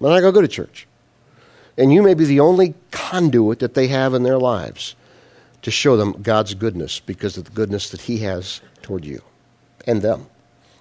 They're 0.00 0.10
not 0.10 0.20
going 0.20 0.32
to 0.32 0.36
go 0.36 0.42
to 0.42 0.48
church. 0.48 0.86
And 1.76 1.92
you 1.92 2.02
may 2.02 2.14
be 2.14 2.24
the 2.24 2.40
only 2.40 2.74
conduit 2.90 3.60
that 3.60 3.74
they 3.74 3.88
have 3.88 4.14
in 4.14 4.22
their 4.22 4.38
lives 4.38 4.96
to 5.62 5.70
show 5.70 5.96
them 5.96 6.22
God's 6.22 6.54
goodness 6.54 7.00
because 7.00 7.36
of 7.36 7.44
the 7.44 7.50
goodness 7.50 7.90
that 7.90 8.00
He 8.00 8.18
has 8.18 8.60
toward 8.82 9.04
you 9.04 9.22
and 9.86 10.02
them, 10.02 10.26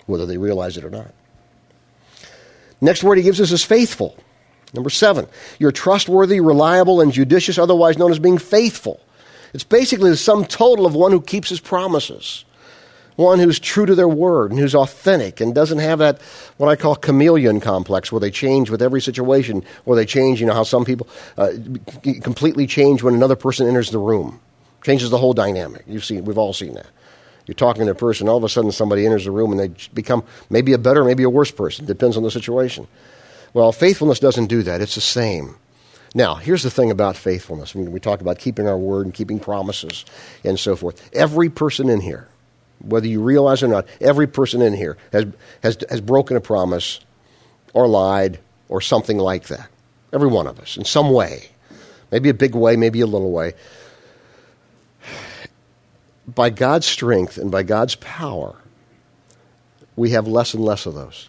whether 0.05 0.25
they 0.25 0.37
realize 0.37 0.77
it 0.77 0.83
or 0.83 0.89
not. 0.89 1.13
Next 2.81 3.03
word 3.03 3.17
He 3.17 3.23
gives 3.23 3.41
us 3.41 3.51
is 3.51 3.63
faithful. 3.63 4.17
Number 4.73 4.89
seven, 4.89 5.27
you're 5.59 5.71
trustworthy, 5.71 6.39
reliable, 6.39 6.99
and 7.01 7.11
judicious, 7.11 7.57
otherwise 7.57 7.97
known 7.97 8.11
as 8.11 8.19
being 8.19 8.37
faithful. 8.37 8.99
It's 9.53 9.63
basically 9.63 10.09
the 10.09 10.17
sum 10.17 10.45
total 10.45 10.85
of 10.85 10.93
one 10.93 11.11
who 11.11 11.21
keeps 11.21 11.49
his 11.49 11.59
promises 11.59 12.43
one 13.17 13.39
who's 13.39 13.59
true 13.59 13.85
to 13.85 13.95
their 13.95 14.07
word 14.07 14.51
and 14.51 14.59
who's 14.59 14.75
authentic 14.75 15.41
and 15.41 15.53
doesn't 15.53 15.79
have 15.79 15.99
that 15.99 16.21
what 16.57 16.69
I 16.69 16.75
call 16.75 16.95
chameleon 16.95 17.59
complex 17.59 18.11
where 18.11 18.19
they 18.21 18.31
change 18.31 18.69
with 18.69 18.81
every 18.81 19.01
situation, 19.01 19.63
where 19.83 19.95
they 19.95 20.05
change, 20.05 20.39
you 20.39 20.45
know, 20.45 20.53
how 20.53 20.63
some 20.63 20.85
people 20.85 21.07
uh, 21.37 21.51
completely 22.21 22.67
change 22.67 23.03
when 23.03 23.15
another 23.15 23.35
person 23.35 23.67
enters 23.67 23.89
the 23.91 23.99
room. 23.99 24.39
Changes 24.83 25.09
the 25.09 25.17
whole 25.17 25.33
dynamic. 25.33 25.83
You've 25.87 26.05
seen, 26.05 26.23
we've 26.23 26.37
all 26.37 26.53
seen 26.53 26.75
that. 26.75 26.87
You're 27.47 27.55
talking 27.55 27.85
to 27.85 27.91
a 27.91 27.95
person, 27.95 28.29
all 28.29 28.37
of 28.37 28.43
a 28.43 28.49
sudden 28.49 28.71
somebody 28.71 29.05
enters 29.05 29.25
the 29.25 29.31
room 29.31 29.51
and 29.51 29.59
they 29.59 29.89
become 29.93 30.23
maybe 30.49 30.73
a 30.73 30.77
better, 30.77 31.03
maybe 31.03 31.23
a 31.23 31.29
worse 31.29 31.51
person. 31.51 31.85
Depends 31.85 32.17
on 32.17 32.23
the 32.23 32.31
situation. 32.31 32.87
Well, 33.53 33.71
faithfulness 33.71 34.19
doesn't 34.19 34.47
do 34.47 34.63
that. 34.63 34.81
It's 34.81 34.95
the 34.95 35.01
same. 35.01 35.55
Now, 36.13 36.35
here's 36.35 36.63
the 36.63 36.69
thing 36.69 36.91
about 36.91 37.15
faithfulness. 37.15 37.73
Mean, 37.73 37.91
we 37.91 37.99
talk 37.99 38.21
about 38.21 38.37
keeping 38.37 38.67
our 38.67 38.77
word 38.77 39.05
and 39.05 39.13
keeping 39.13 39.39
promises 39.39 40.05
and 40.43 40.59
so 40.59 40.75
forth. 40.75 41.09
Every 41.13 41.49
person 41.49 41.89
in 41.89 42.01
here, 42.01 42.27
whether 42.79 43.07
you 43.07 43.21
realize 43.21 43.63
it 43.63 43.67
or 43.67 43.69
not, 43.69 43.87
every 43.99 44.27
person 44.27 44.61
in 44.61 44.73
here 44.73 44.97
has, 45.11 45.25
has, 45.63 45.77
has 45.89 46.01
broken 46.01 46.37
a 46.37 46.41
promise 46.41 46.99
or 47.73 47.87
lied 47.87 48.39
or 48.69 48.81
something 48.81 49.17
like 49.17 49.47
that. 49.47 49.69
Every 50.13 50.27
one 50.27 50.47
of 50.47 50.59
us, 50.59 50.77
in 50.77 50.85
some 50.85 51.11
way. 51.11 51.49
Maybe 52.11 52.29
a 52.29 52.33
big 52.33 52.55
way, 52.55 52.75
maybe 52.75 53.01
a 53.01 53.05
little 53.05 53.31
way. 53.31 53.53
By 56.27 56.49
God's 56.49 56.85
strength 56.85 57.37
and 57.37 57.51
by 57.51 57.63
God's 57.63 57.95
power, 57.95 58.55
we 59.95 60.11
have 60.11 60.27
less 60.27 60.53
and 60.53 60.63
less 60.63 60.85
of 60.85 60.93
those. 60.93 61.27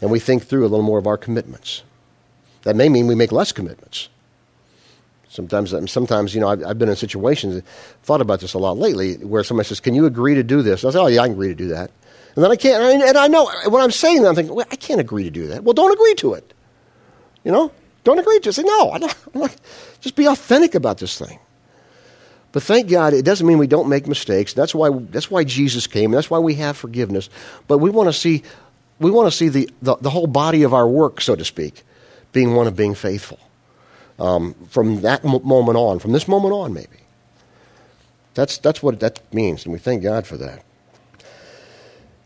And 0.00 0.10
we 0.10 0.20
think 0.20 0.44
through 0.44 0.62
a 0.62 0.68
little 0.68 0.82
more 0.82 0.98
of 0.98 1.06
our 1.06 1.16
commitments. 1.16 1.82
That 2.62 2.76
may 2.76 2.88
mean 2.88 3.06
we 3.06 3.14
make 3.14 3.32
less 3.32 3.50
commitments. 3.50 4.08
Sometimes, 5.28 5.74
um, 5.74 5.86
sometimes 5.86 6.34
you 6.34 6.40
know, 6.40 6.48
I've, 6.48 6.64
I've, 6.64 6.78
been 6.78 6.88
in 6.88 6.96
situations, 6.96 7.62
thought 8.02 8.20
about 8.20 8.40
this 8.40 8.54
a 8.54 8.58
lot 8.58 8.78
lately, 8.78 9.16
where 9.16 9.44
somebody 9.44 9.68
says, 9.68 9.80
"Can 9.80 9.94
you 9.94 10.06
agree 10.06 10.34
to 10.34 10.42
do 10.42 10.62
this?" 10.62 10.84
I 10.84 10.90
say, 10.90 10.98
"Oh 10.98 11.06
yeah, 11.06 11.20
I 11.20 11.26
can 11.26 11.34
agree 11.34 11.48
to 11.48 11.54
do 11.54 11.68
that." 11.68 11.90
And 12.38 12.44
then 12.44 12.52
I 12.52 12.56
can't, 12.56 13.02
and 13.02 13.18
I 13.18 13.26
know 13.26 13.50
when 13.68 13.82
I'm 13.82 13.90
saying 13.90 14.22
that, 14.22 14.28
I'm 14.28 14.36
thinking, 14.36 14.54
well, 14.54 14.64
I 14.70 14.76
can't 14.76 15.00
agree 15.00 15.24
to 15.24 15.30
do 15.30 15.48
that. 15.48 15.64
Well, 15.64 15.72
don't 15.72 15.92
agree 15.92 16.14
to 16.18 16.34
it. 16.34 16.54
You 17.42 17.50
know? 17.50 17.72
Don't 18.04 18.20
agree 18.20 18.38
to 18.38 18.50
it. 18.50 18.52
Say, 18.52 18.62
no, 18.62 18.92
I'm 18.92 19.00
not, 19.00 19.16
I'm 19.34 19.40
not. 19.40 19.56
just 20.00 20.14
be 20.14 20.26
authentic 20.26 20.76
about 20.76 20.98
this 20.98 21.18
thing. 21.18 21.40
But 22.52 22.62
thank 22.62 22.88
God, 22.88 23.12
it 23.12 23.24
doesn't 23.24 23.44
mean 23.44 23.58
we 23.58 23.66
don't 23.66 23.88
make 23.88 24.06
mistakes. 24.06 24.52
That's 24.52 24.72
why, 24.72 24.88
that's 25.10 25.32
why 25.32 25.42
Jesus 25.42 25.88
came. 25.88 26.12
That's 26.12 26.30
why 26.30 26.38
we 26.38 26.54
have 26.54 26.76
forgiveness. 26.76 27.28
But 27.66 27.78
we 27.78 27.90
want 27.90 28.08
to 28.08 28.12
see, 28.12 28.44
we 29.00 29.10
want 29.10 29.26
to 29.26 29.36
see 29.36 29.48
the, 29.48 29.68
the, 29.82 29.96
the 29.96 30.10
whole 30.10 30.28
body 30.28 30.62
of 30.62 30.72
our 30.72 30.86
work, 30.86 31.20
so 31.20 31.34
to 31.34 31.44
speak, 31.44 31.82
being 32.30 32.54
one 32.54 32.68
of 32.68 32.76
being 32.76 32.94
faithful. 32.94 33.40
Um, 34.18 34.54
from 34.68 35.02
that 35.02 35.24
moment 35.24 35.78
on, 35.78 36.00
from 36.00 36.12
this 36.12 36.26
moment 36.26 36.52
on, 36.52 36.72
maybe. 36.72 36.98
That's, 38.34 38.58
that's 38.58 38.82
what 38.82 38.98
that 39.00 39.32
means, 39.32 39.64
and 39.64 39.72
we 39.72 39.78
thank 39.78 40.02
God 40.02 40.26
for 40.26 40.36
that. 40.36 40.64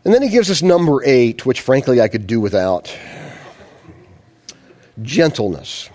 And 0.05 0.13
then 0.13 0.21
he 0.21 0.29
gives 0.29 0.51
us 0.51 0.61
number 0.61 1.01
eight, 1.05 1.45
which 1.45 1.61
frankly 1.61 2.01
I 2.01 2.07
could 2.07 2.27
do 2.27 2.41
without 2.41 2.95
gentleness. 5.01 5.89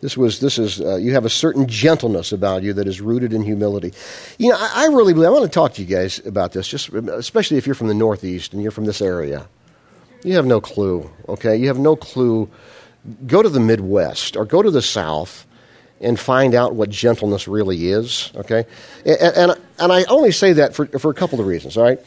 This 0.00 0.16
was 0.16 0.40
this 0.40 0.58
is 0.58 0.80
uh, 0.80 0.96
you 0.96 1.12
have 1.14 1.24
a 1.24 1.30
certain 1.30 1.66
gentleness 1.66 2.32
about 2.32 2.62
you 2.62 2.74
that 2.74 2.86
is 2.86 3.00
rooted 3.00 3.32
in 3.32 3.42
humility. 3.42 3.94
You 4.38 4.50
know, 4.50 4.56
I, 4.58 4.84
I 4.84 4.86
really 4.86 5.14
believe 5.14 5.28
I 5.28 5.32
want 5.32 5.44
to 5.44 5.50
talk 5.50 5.74
to 5.74 5.82
you 5.82 5.88
guys 5.88 6.24
about 6.26 6.52
this, 6.52 6.68
just 6.68 6.90
especially 6.90 7.56
if 7.56 7.66
you're 7.66 7.74
from 7.74 7.88
the 7.88 7.94
Northeast 7.94 8.52
and 8.52 8.62
you're 8.62 8.70
from 8.70 8.84
this 8.84 9.00
area. 9.00 9.46
You 10.22 10.34
have 10.34 10.44
no 10.44 10.60
clue. 10.60 11.10
Okay, 11.28 11.56
you 11.56 11.68
have 11.68 11.78
no 11.78 11.96
clue. 11.96 12.50
Go 13.26 13.42
to 13.42 13.48
the 13.48 13.60
Midwest 13.60 14.36
or 14.36 14.44
go 14.44 14.62
to 14.62 14.70
the 14.70 14.82
South 14.82 15.46
and 16.00 16.18
find 16.18 16.54
out 16.54 16.74
what 16.74 16.90
gentleness 16.90 17.46
really 17.46 17.88
is. 17.88 18.32
Okay, 18.36 18.64
and 19.04 19.20
and, 19.20 19.60
and 19.78 19.92
I 19.92 20.04
only 20.04 20.32
say 20.32 20.54
that 20.54 20.74
for 20.74 20.86
for 20.86 21.10
a 21.10 21.14
couple 21.14 21.40
of 21.40 21.46
reasons. 21.46 21.76
All 21.76 21.84
right, 21.84 22.00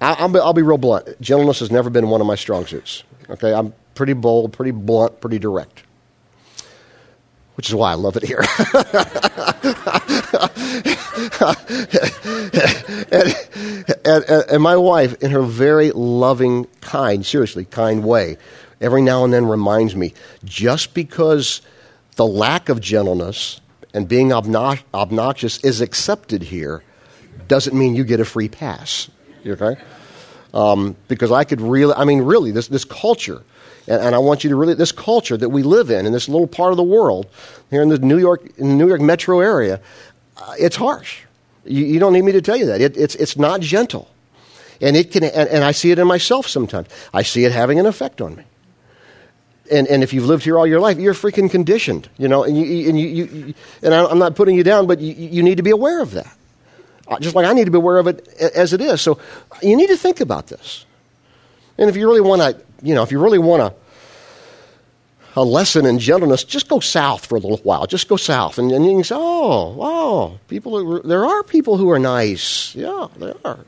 I'll 0.00 0.28
be, 0.28 0.38
I'll 0.38 0.52
be 0.52 0.62
real 0.62 0.78
blunt. 0.78 1.20
Gentleness 1.20 1.60
has 1.60 1.70
never 1.70 1.90
been 1.90 2.08
one 2.08 2.20
of 2.20 2.26
my 2.26 2.34
strong 2.34 2.66
suits. 2.66 3.04
Okay, 3.28 3.52
I'm 3.52 3.74
pretty 3.94 4.14
bold, 4.14 4.52
pretty 4.52 4.70
blunt, 4.70 5.20
pretty 5.20 5.38
direct 5.38 5.82
which 7.58 7.68
is 7.68 7.74
why 7.74 7.90
I 7.90 7.94
love 7.94 8.16
it 8.16 8.22
here. 8.22 8.38
and, 14.04 14.24
and, 14.30 14.44
and, 14.48 14.62
my 14.62 14.76
wife, 14.76 15.20
in 15.20 15.32
her 15.32 15.42
very 15.42 15.90
loving, 15.90 16.66
kind, 16.80 17.26
seriously, 17.26 17.64
kind 17.64 18.04
way, 18.04 18.36
every 18.80 19.02
now 19.02 19.24
and 19.24 19.32
then 19.32 19.46
reminds 19.46 19.94
me 19.96 20.14
just 20.44 20.94
because 20.94 21.60
the 22.16 22.26
lack 22.26 22.68
of 22.68 22.80
gentleness 22.80 23.60
and 23.94 24.08
being 24.08 24.32
obnoxious 24.32 25.58
is 25.64 25.80
accepted 25.80 26.42
here 26.42 26.82
doesn't 27.46 27.76
mean 27.76 27.94
you 27.94 28.04
get 28.04 28.20
a 28.20 28.24
free 28.24 28.48
pass. 28.48 29.08
Okay? 29.46 29.80
Um, 30.52 30.96
because 31.08 31.30
I 31.32 31.44
could 31.44 31.60
really, 31.60 31.94
I 31.94 32.04
mean, 32.04 32.22
really, 32.22 32.50
this, 32.50 32.68
this 32.68 32.84
culture 32.84 33.42
and, 33.88 34.02
and, 34.02 34.14
I 34.14 34.18
want 34.18 34.44
you 34.44 34.50
to 34.50 34.56
really, 34.56 34.74
this 34.74 34.92
culture 34.92 35.36
that 35.36 35.48
we 35.48 35.62
live 35.62 35.90
in, 35.90 36.04
in 36.04 36.12
this 36.12 36.28
little 36.28 36.46
part 36.46 36.72
of 36.72 36.76
the 36.76 36.82
world, 36.82 37.26
here 37.70 37.82
in 37.82 37.88
the 37.88 37.98
New 37.98 38.18
York, 38.18 38.46
in 38.58 38.68
the 38.68 38.74
New 38.74 38.86
York 38.86 39.00
metro 39.00 39.40
area, 39.40 39.80
uh, 40.36 40.54
it's 40.58 40.76
harsh. 40.76 41.22
You, 41.64 41.84
you, 41.84 41.98
don't 41.98 42.12
need 42.12 42.22
me 42.22 42.32
to 42.32 42.42
tell 42.42 42.56
you 42.56 42.66
that. 42.66 42.80
It, 42.80 42.96
it's, 42.96 43.14
it's 43.14 43.36
not 43.36 43.60
gentle. 43.60 44.08
And, 44.80 44.96
it 44.96 45.10
can, 45.10 45.24
and, 45.24 45.48
and 45.48 45.64
I 45.64 45.72
see 45.72 45.90
it 45.90 45.98
in 45.98 46.06
myself 46.06 46.46
sometimes. 46.46 46.88
I 47.12 47.22
see 47.22 47.44
it 47.44 47.52
having 47.52 47.78
an 47.78 47.86
effect 47.86 48.20
on 48.20 48.36
me. 48.36 48.44
And, 49.70 49.86
and 49.88 50.02
if 50.02 50.12
you've 50.12 50.24
lived 50.24 50.44
here 50.44 50.58
all 50.58 50.66
your 50.66 50.80
life, 50.80 50.98
you're 50.98 51.14
freaking 51.14 51.50
conditioned, 51.50 52.08
you 52.16 52.28
know, 52.28 52.44
and, 52.44 52.56
you, 52.56 52.88
and, 52.88 52.98
you, 52.98 53.06
you 53.08 53.54
and 53.82 53.94
I'm 53.94 54.18
not 54.18 54.34
putting 54.34 54.56
you 54.56 54.62
down, 54.62 54.86
but 54.86 55.00
you, 55.00 55.12
you 55.12 55.42
need 55.42 55.56
to 55.56 55.62
be 55.62 55.70
aware 55.70 56.00
of 56.00 56.12
that. 56.12 56.34
Uh, 57.06 57.18
just 57.18 57.34
like 57.34 57.46
I 57.46 57.52
need 57.52 57.64
to 57.64 57.70
be 57.70 57.78
aware 57.78 57.98
of 57.98 58.06
it 58.06 58.28
as 58.38 58.72
it 58.72 58.80
is. 58.80 59.00
So 59.00 59.18
you 59.62 59.76
need 59.76 59.88
to 59.88 59.96
think 59.96 60.20
about 60.20 60.48
this. 60.48 60.84
And 61.78 61.88
if 61.88 61.96
you 61.96 62.06
really 62.06 62.20
want 62.20 62.42
to, 62.42 62.60
you 62.82 62.94
know, 62.94 63.02
if 63.02 63.12
you 63.12 63.20
really 63.20 63.38
want 63.38 63.62
a, 63.62 63.74
a 65.36 65.44
lesson 65.44 65.86
in 65.86 65.98
gentleness, 65.98 66.44
just 66.44 66.68
go 66.68 66.80
south 66.80 67.26
for 67.26 67.36
a 67.36 67.38
little 67.38 67.58
while. 67.58 67.86
Just 67.86 68.08
go 68.08 68.16
south. 68.16 68.58
And, 68.58 68.72
and 68.72 68.84
you 68.84 68.92
can 68.92 69.04
say, 69.04 69.14
oh, 69.16 69.72
wow, 69.72 70.38
people 70.48 70.96
are, 70.96 71.02
there 71.02 71.24
are 71.24 71.42
people 71.44 71.76
who 71.76 71.90
are 71.90 71.98
nice. 71.98 72.74
Yeah, 72.74 73.08
there 73.16 73.36
are. 73.44 73.64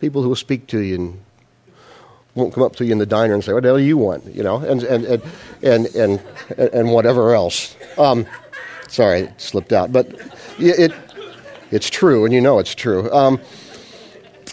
People 0.00 0.22
who 0.22 0.28
will 0.28 0.36
speak 0.36 0.66
to 0.68 0.80
you 0.80 0.94
and 0.96 1.24
won't 2.34 2.52
come 2.52 2.62
up 2.62 2.76
to 2.76 2.84
you 2.84 2.92
in 2.92 2.98
the 2.98 3.06
diner 3.06 3.34
and 3.34 3.44
say, 3.44 3.52
what 3.52 3.62
the 3.62 3.68
hell 3.68 3.78
do 3.78 3.82
you 3.82 3.96
want? 3.96 4.24
You 4.34 4.42
know, 4.42 4.56
and, 4.56 4.82
and, 4.82 5.04
and, 5.04 5.22
and, 5.62 5.86
and, 5.96 6.20
and 6.58 6.92
whatever 6.92 7.34
else. 7.34 7.76
Um, 7.96 8.26
sorry, 8.88 9.22
it 9.22 9.40
slipped 9.40 9.72
out. 9.72 9.92
But 9.92 10.08
it, 10.58 10.92
it's 11.70 11.88
true, 11.90 12.24
and 12.24 12.34
you 12.34 12.40
know 12.40 12.58
it's 12.58 12.74
true. 12.74 13.10
Um, 13.12 13.40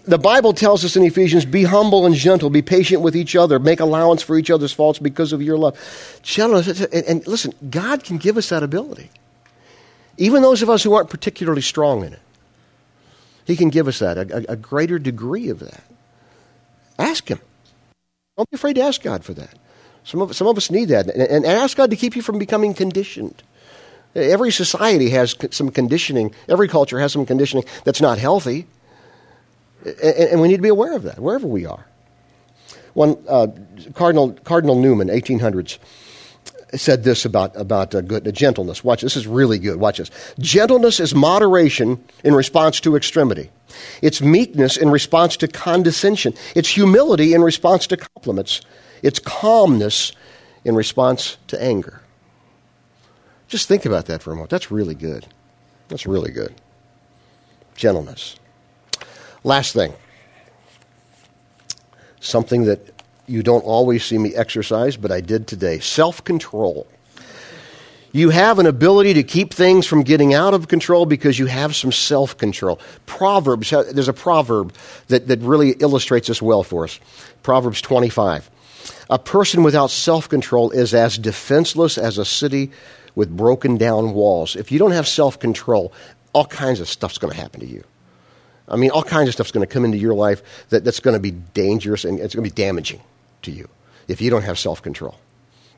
the 0.06 0.18
Bible 0.18 0.54
tells 0.54 0.84
us 0.84 0.96
in 0.96 1.04
Ephesians 1.04 1.46
be 1.46 1.64
humble 1.64 2.06
and 2.06 2.16
gentle, 2.16 2.50
be 2.50 2.62
patient 2.62 3.02
with 3.02 3.16
each 3.16 3.36
other, 3.36 3.60
make 3.60 3.80
allowance 3.80 4.22
for 4.22 4.38
each 4.38 4.50
other's 4.50 4.74
faults 4.74 5.00
because 5.00 5.32
of 5.32 5.42
your 5.42 5.58
love. 5.58 6.20
Gentleness, 6.24 6.82
and, 6.82 7.06
and 7.06 7.28
listen, 7.28 7.54
God 7.70 8.04
can 8.04 8.18
give 8.18 8.38
us 8.38 8.50
that 8.50 8.64
ability. 8.64 9.12
Even 10.18 10.42
those 10.42 10.62
of 10.62 10.70
us 10.70 10.84
who 10.84 10.94
aren't 10.94 11.10
particularly 11.10 11.62
strong 11.62 12.04
in 12.04 12.14
it, 12.14 12.20
He 13.46 13.56
can 13.56 13.70
give 13.70 13.88
us 13.88 14.00
that, 14.00 14.18
a, 14.18 14.52
a 14.52 14.56
greater 14.56 14.98
degree 14.98 15.50
of 15.50 15.60
that. 15.60 15.84
Ask 16.98 17.28
Him. 17.28 17.40
Don't 18.42 18.50
be 18.50 18.56
afraid 18.56 18.74
to 18.78 18.82
ask 18.82 19.04
God 19.04 19.24
for 19.24 19.36
that. 19.36 19.54
Some 20.04 20.20
of, 20.20 20.36
some 20.36 20.48
of 20.48 20.58
us 20.58 20.72
need 20.72 20.86
that. 20.86 21.08
And, 21.08 21.22
and 21.22 21.46
ask 21.46 21.78
God 21.78 21.92
to 21.92 21.96
keep 21.96 22.16
you 22.16 22.24
from 22.24 22.40
becoming 22.40 22.74
conditioned. 22.74 23.44
Every 24.16 24.52
society 24.52 25.12
has 25.12 25.36
some 25.52 25.70
conditioning, 25.70 26.34
every 26.50 26.68
culture 26.68 27.00
has 27.00 27.14
some 27.14 27.24
conditioning 27.24 27.66
that's 27.84 28.02
not 28.02 28.18
healthy. 28.18 28.66
And 30.04 30.42
we 30.42 30.48
need 30.48 30.56
to 30.56 30.62
be 30.64 30.70
aware 30.70 30.96
of 30.96 31.04
that 31.04 31.20
wherever 31.20 31.46
we 31.46 31.68
are. 31.68 31.86
One 32.96 33.24
uh, 33.30 33.46
Cardinal 33.94 34.32
Cardinal 34.32 34.76
Newman, 34.76 35.10
1800s, 35.10 35.78
said 36.74 37.04
this 37.04 37.26
about 37.26 37.56
about 37.56 37.94
uh, 37.94 38.02
good 38.02 38.28
uh, 38.28 38.32
gentleness. 38.32 38.84
Watch 38.84 39.02
this 39.02 39.16
is 39.16 39.28
really 39.28 39.60
good. 39.60 39.78
Watch 39.78 39.98
this. 39.98 40.12
Gentleness 40.40 41.00
is 41.00 41.14
moderation 41.14 42.04
in 42.24 42.34
response 42.34 42.80
to 42.82 42.96
extremity. 42.96 43.50
It's 44.02 44.22
meekness 44.22 44.78
in 44.78 44.90
response 44.90 45.38
to 45.38 45.48
condescension. 45.48 46.34
It's 46.56 46.70
humility 46.70 47.34
in 47.34 47.42
response 47.42 47.88
to 47.88 47.98
compliments. 47.98 48.62
It's 49.02 49.20
calmness 49.20 50.12
in 50.64 50.76
response 50.76 51.38
to 51.48 51.62
anger. 51.62 52.02
Just 53.48 53.68
think 53.68 53.86
about 53.86 54.06
that 54.06 54.22
for 54.22 54.32
a 54.32 54.36
moment. 54.36 54.50
That's 54.50 54.72
really 54.72 54.96
good. 54.96 55.26
That's 55.88 56.06
really 56.06 56.32
good. 56.32 56.54
Gentleness. 57.76 58.36
Last 59.44 59.74
thing 59.74 59.94
something 62.22 62.64
that 62.66 63.01
you 63.28 63.44
don't 63.44 63.64
always 63.64 64.04
see 64.04 64.18
me 64.18 64.36
exercise, 64.36 64.98
but 64.98 65.12
I 65.12 65.22
did 65.22 65.48
today 65.48 65.80
self 65.80 66.24
control. 66.24 66.88
You 68.14 68.30
have 68.30 68.60
an 68.60 68.66
ability 68.66 69.14
to 69.14 69.24
keep 69.24 69.54
things 69.54 69.88
from 69.88 70.04
getting 70.04 70.34
out 70.34 70.54
of 70.54 70.68
control 70.68 71.06
because 71.06 71.40
you 71.40 71.46
have 71.46 71.76
some 71.76 71.92
self 71.92 72.38
control. 72.38 72.80
Proverbs, 73.06 73.70
there's 73.70 74.10
a 74.10 74.14
proverb 74.14 74.74
that, 75.08 75.28
that 75.28 75.40
really 75.40 75.72
illustrates 75.72 76.28
this 76.28 76.42
well 76.42 76.64
for 76.64 76.84
us. 76.84 77.00
Proverbs 77.42 77.82
25. 77.82 78.50
A 79.10 79.20
person 79.20 79.64
without 79.64 79.92
self 79.92 80.28
control 80.28 80.72
is 80.72 80.94
as 80.94 81.18
defenseless 81.18 81.98
as 81.98 82.18
a 82.18 82.26
city 82.26 82.72
with 83.16 83.36
broken 83.36 83.78
down 83.78 84.14
walls. 84.14 84.56
If 84.56 84.72
you 84.72 84.80
don't 84.80 84.92
have 84.92 85.08
self 85.08 85.40
control, 85.40 85.94
all 86.34 86.46
kinds 86.46 86.80
of 86.80 86.90
stuff's 86.90 87.18
going 87.18 87.34
to 87.34 87.40
happen 87.40 87.62
to 87.62 87.68
you. 87.68 87.84
I 88.72 88.78
mean, 88.78 88.90
all 88.90 89.04
kinds 89.04 89.28
of 89.28 89.34
stuff's 89.34 89.52
going 89.52 89.68
to 89.68 89.72
come 89.72 89.84
into 89.84 89.98
your 89.98 90.14
life 90.14 90.42
that, 90.70 90.86
that's 90.86 91.02
going 91.02 91.14
to 91.14 91.20
be 91.20 91.32
dangerous 91.32 92.06
and 92.06 92.20
it's 92.20 92.34
going 92.34 92.44
to 92.44 92.50
be 92.50 92.56
damaging 92.56 93.02
to 93.44 93.52
you 93.52 93.68
if 94.08 94.22
you 94.22 94.30
don't 94.30 94.44
have 94.44 94.58
self 94.58 94.82
control. 94.82 95.20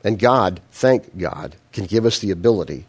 And 0.04 0.18
God, 0.18 0.60
thank 0.70 1.18
God, 1.18 1.56
can 1.72 1.86
give 1.86 2.06
us 2.06 2.20
the 2.20 2.30
ability 2.30 2.86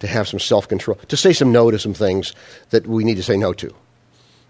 to 0.00 0.06
have 0.06 0.28
some 0.28 0.38
self 0.38 0.68
control, 0.68 0.96
to 1.08 1.16
say 1.16 1.32
some 1.32 1.50
no 1.50 1.70
to 1.70 1.78
some 1.78 1.94
things 1.94 2.32
that 2.70 2.86
we 2.86 3.02
need 3.02 3.16
to 3.16 3.22
say 3.22 3.36
no 3.36 3.52
to, 3.54 3.74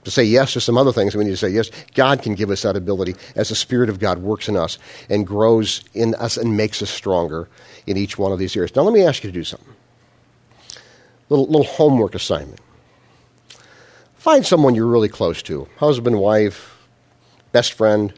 to 0.04 0.10
say 0.10 0.24
yes 0.24 0.52
to 0.52 0.60
some 0.60 0.76
other 0.76 0.92
things 0.92 1.12
that 1.12 1.18
we 1.18 1.24
need 1.24 1.30
to 1.30 1.36
say 1.36 1.48
yes. 1.48 1.70
God 1.94 2.22
can 2.22 2.34
give 2.34 2.50
us 2.50 2.62
that 2.62 2.76
ability 2.76 3.14
as 3.36 3.48
the 3.48 3.54
Spirit 3.54 3.88
of 3.88 4.00
God 4.00 4.18
works 4.18 4.48
in 4.48 4.56
us 4.56 4.78
and 5.08 5.26
grows 5.26 5.82
in 5.94 6.14
us 6.16 6.36
and 6.36 6.56
makes 6.56 6.82
us 6.82 6.90
stronger 6.90 7.48
in 7.86 7.96
each 7.96 8.18
one 8.18 8.32
of 8.32 8.38
these 8.38 8.54
areas. 8.54 8.74
Now, 8.76 8.82
let 8.82 8.92
me 8.92 9.02
ask 9.02 9.24
you 9.24 9.30
to 9.30 9.34
do 9.34 9.44
something. 9.44 9.74
Little, 11.30 11.46
little 11.46 11.64
homework 11.64 12.14
assignment. 12.14 12.60
Find 14.24 14.46
someone 14.46 14.74
you're 14.74 14.86
really 14.86 15.10
close 15.10 15.42
to 15.42 15.68
husband, 15.76 16.18
wife, 16.18 16.78
best 17.52 17.74
friend, 17.74 18.10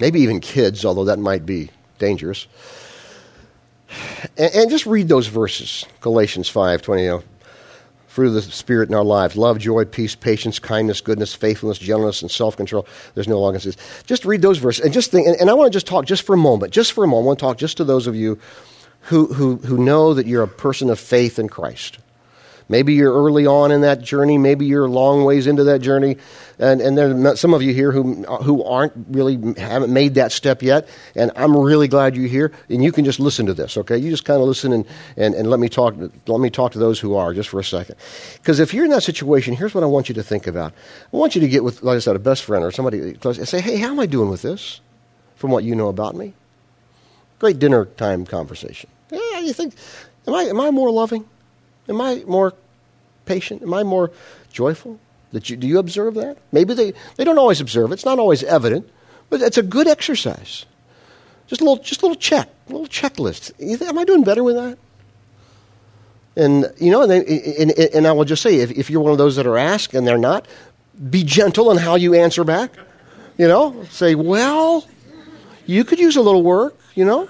maybe 0.00 0.20
even 0.20 0.40
kids, 0.40 0.86
although 0.86 1.04
that 1.04 1.18
might 1.18 1.44
be 1.44 1.68
dangerous. 1.98 2.46
And, 4.38 4.54
and 4.54 4.70
just 4.70 4.86
read 4.86 5.08
those 5.08 5.26
verses 5.26 5.84
Galatians 6.00 6.48
5 6.48 6.80
20. 6.80 7.02
You 7.02 7.08
know, 7.10 7.22
the 8.30 8.40
Spirit 8.40 8.88
in 8.88 8.94
our 8.94 9.04
lives 9.04 9.36
love, 9.36 9.58
joy, 9.58 9.84
peace, 9.84 10.14
patience, 10.14 10.58
kindness, 10.58 11.02
goodness, 11.02 11.34
faithfulness, 11.34 11.76
gentleness, 11.76 12.22
and 12.22 12.30
self 12.30 12.56
control. 12.56 12.86
There's 13.12 13.28
no 13.28 13.38
longer 13.38 13.58
Just 14.06 14.24
read 14.24 14.40
those 14.40 14.56
verses 14.56 14.82
and 14.82 14.94
just 14.94 15.10
think. 15.10 15.26
And, 15.26 15.36
and 15.38 15.50
I 15.50 15.52
want 15.52 15.70
to 15.70 15.76
just 15.76 15.86
talk 15.86 16.06
just 16.06 16.22
for 16.22 16.32
a 16.32 16.38
moment, 16.38 16.72
just 16.72 16.92
for 16.92 17.04
a 17.04 17.06
moment. 17.06 17.22
I 17.22 17.26
want 17.26 17.38
to 17.38 17.44
talk 17.44 17.58
just 17.58 17.76
to 17.76 17.84
those 17.84 18.06
of 18.06 18.16
you 18.16 18.38
who, 19.02 19.26
who, 19.26 19.56
who 19.56 19.76
know 19.76 20.14
that 20.14 20.26
you're 20.26 20.42
a 20.42 20.48
person 20.48 20.88
of 20.88 20.98
faith 20.98 21.38
in 21.38 21.50
Christ 21.50 21.98
Maybe 22.68 22.94
you're 22.94 23.12
early 23.12 23.46
on 23.46 23.70
in 23.70 23.82
that 23.82 24.02
journey. 24.02 24.38
Maybe 24.38 24.66
you're 24.66 24.86
a 24.86 24.90
long 24.90 25.24
ways 25.24 25.46
into 25.46 25.64
that 25.64 25.80
journey. 25.80 26.16
And, 26.58 26.80
and 26.80 26.98
there 26.98 27.32
are 27.32 27.36
some 27.36 27.54
of 27.54 27.62
you 27.62 27.72
here 27.72 27.92
who, 27.92 28.24
who 28.24 28.64
aren't 28.64 28.92
really, 29.08 29.38
haven't 29.56 29.92
made 29.92 30.14
that 30.14 30.32
step 30.32 30.62
yet. 30.62 30.88
And 31.14 31.30
I'm 31.36 31.56
really 31.56 31.86
glad 31.86 32.16
you're 32.16 32.26
here. 32.26 32.50
And 32.68 32.82
you 32.82 32.90
can 32.90 33.04
just 33.04 33.20
listen 33.20 33.46
to 33.46 33.54
this, 33.54 33.76
okay? 33.76 33.96
You 33.96 34.10
just 34.10 34.24
kind 34.24 34.40
of 34.40 34.48
listen 34.48 34.72
and, 34.72 34.84
and, 35.16 35.34
and 35.34 35.48
let, 35.48 35.60
me 35.60 35.68
talk, 35.68 35.94
let 36.26 36.40
me 36.40 36.50
talk 36.50 36.72
to 36.72 36.80
those 36.80 36.98
who 36.98 37.14
are 37.14 37.32
just 37.32 37.50
for 37.50 37.60
a 37.60 37.64
second. 37.64 37.94
Because 38.34 38.58
if 38.58 38.74
you're 38.74 38.84
in 38.84 38.90
that 38.90 39.04
situation, 39.04 39.54
here's 39.54 39.74
what 39.74 39.84
I 39.84 39.86
want 39.86 40.08
you 40.08 40.16
to 40.16 40.22
think 40.24 40.48
about. 40.48 40.72
I 41.12 41.16
want 41.16 41.36
you 41.36 41.40
to 41.42 41.48
get 41.48 41.62
with, 41.62 41.84
like 41.84 41.96
I 41.96 42.00
said, 42.00 42.16
a 42.16 42.20
best 42.20 42.42
friend 42.42 42.64
or 42.64 42.72
somebody 42.72 43.12
close 43.14 43.38
and 43.38 43.46
say, 43.46 43.60
hey, 43.60 43.76
how 43.76 43.92
am 43.92 44.00
I 44.00 44.06
doing 44.06 44.28
with 44.28 44.42
this 44.42 44.80
from 45.36 45.52
what 45.52 45.62
you 45.62 45.76
know 45.76 45.88
about 45.88 46.16
me? 46.16 46.34
Great 47.38 47.60
dinner 47.60 47.84
time 47.84 48.26
conversation. 48.26 48.90
Yeah, 49.12 49.38
you 49.38 49.52
think, 49.52 49.74
am 50.26 50.34
I, 50.34 50.42
am 50.44 50.60
I 50.60 50.72
more 50.72 50.90
loving? 50.90 51.28
Am 51.88 52.00
I 52.00 52.24
more 52.26 52.54
patient? 53.24 53.62
Am 53.62 53.74
I 53.74 53.82
more 53.82 54.10
joyful? 54.52 54.98
You, 55.32 55.56
do 55.56 55.66
you 55.66 55.78
observe 55.78 56.14
that? 56.14 56.38
Maybe 56.52 56.74
they, 56.74 56.94
they 57.16 57.24
don't 57.24 57.38
always 57.38 57.60
observe 57.60 57.90
it. 57.90 57.94
It's 57.94 58.04
not 58.04 58.18
always 58.18 58.42
evident, 58.42 58.88
but 59.28 59.42
it's 59.42 59.58
a 59.58 59.62
good 59.62 59.86
exercise. 59.86 60.64
Just 61.46 61.60
a 61.60 61.64
little, 61.64 61.82
just 61.82 62.02
a 62.02 62.06
little 62.06 62.20
check, 62.20 62.48
a 62.68 62.72
little 62.72 62.86
checklist. 62.86 63.52
Think, 63.56 63.82
am 63.82 63.98
I 63.98 64.04
doing 64.04 64.24
better 64.24 64.42
with 64.42 64.56
that? 64.56 64.78
And 66.36 66.72
you 66.78 66.90
know, 66.90 67.02
and, 67.02 67.12
and, 67.12 67.70
and 67.70 68.06
I 68.06 68.12
will 68.12 68.24
just 68.24 68.42
say, 68.42 68.56
if, 68.56 68.70
if 68.70 68.90
you're 68.90 69.00
one 69.00 69.12
of 69.12 69.18
those 69.18 69.36
that 69.36 69.46
are 69.46 69.56
asked 69.56 69.94
and 69.94 70.06
they're 70.06 70.18
not, 70.18 70.46
be 71.10 71.24
gentle 71.24 71.70
in 71.70 71.78
how 71.78 71.94
you 71.94 72.14
answer 72.14 72.44
back. 72.44 72.72
You 73.38 73.48
know, 73.48 73.84
say, 73.90 74.14
well, 74.14 74.86
you 75.66 75.84
could 75.84 75.98
use 75.98 76.16
a 76.16 76.22
little 76.22 76.42
work. 76.42 76.76
You 76.94 77.04
know, 77.04 77.28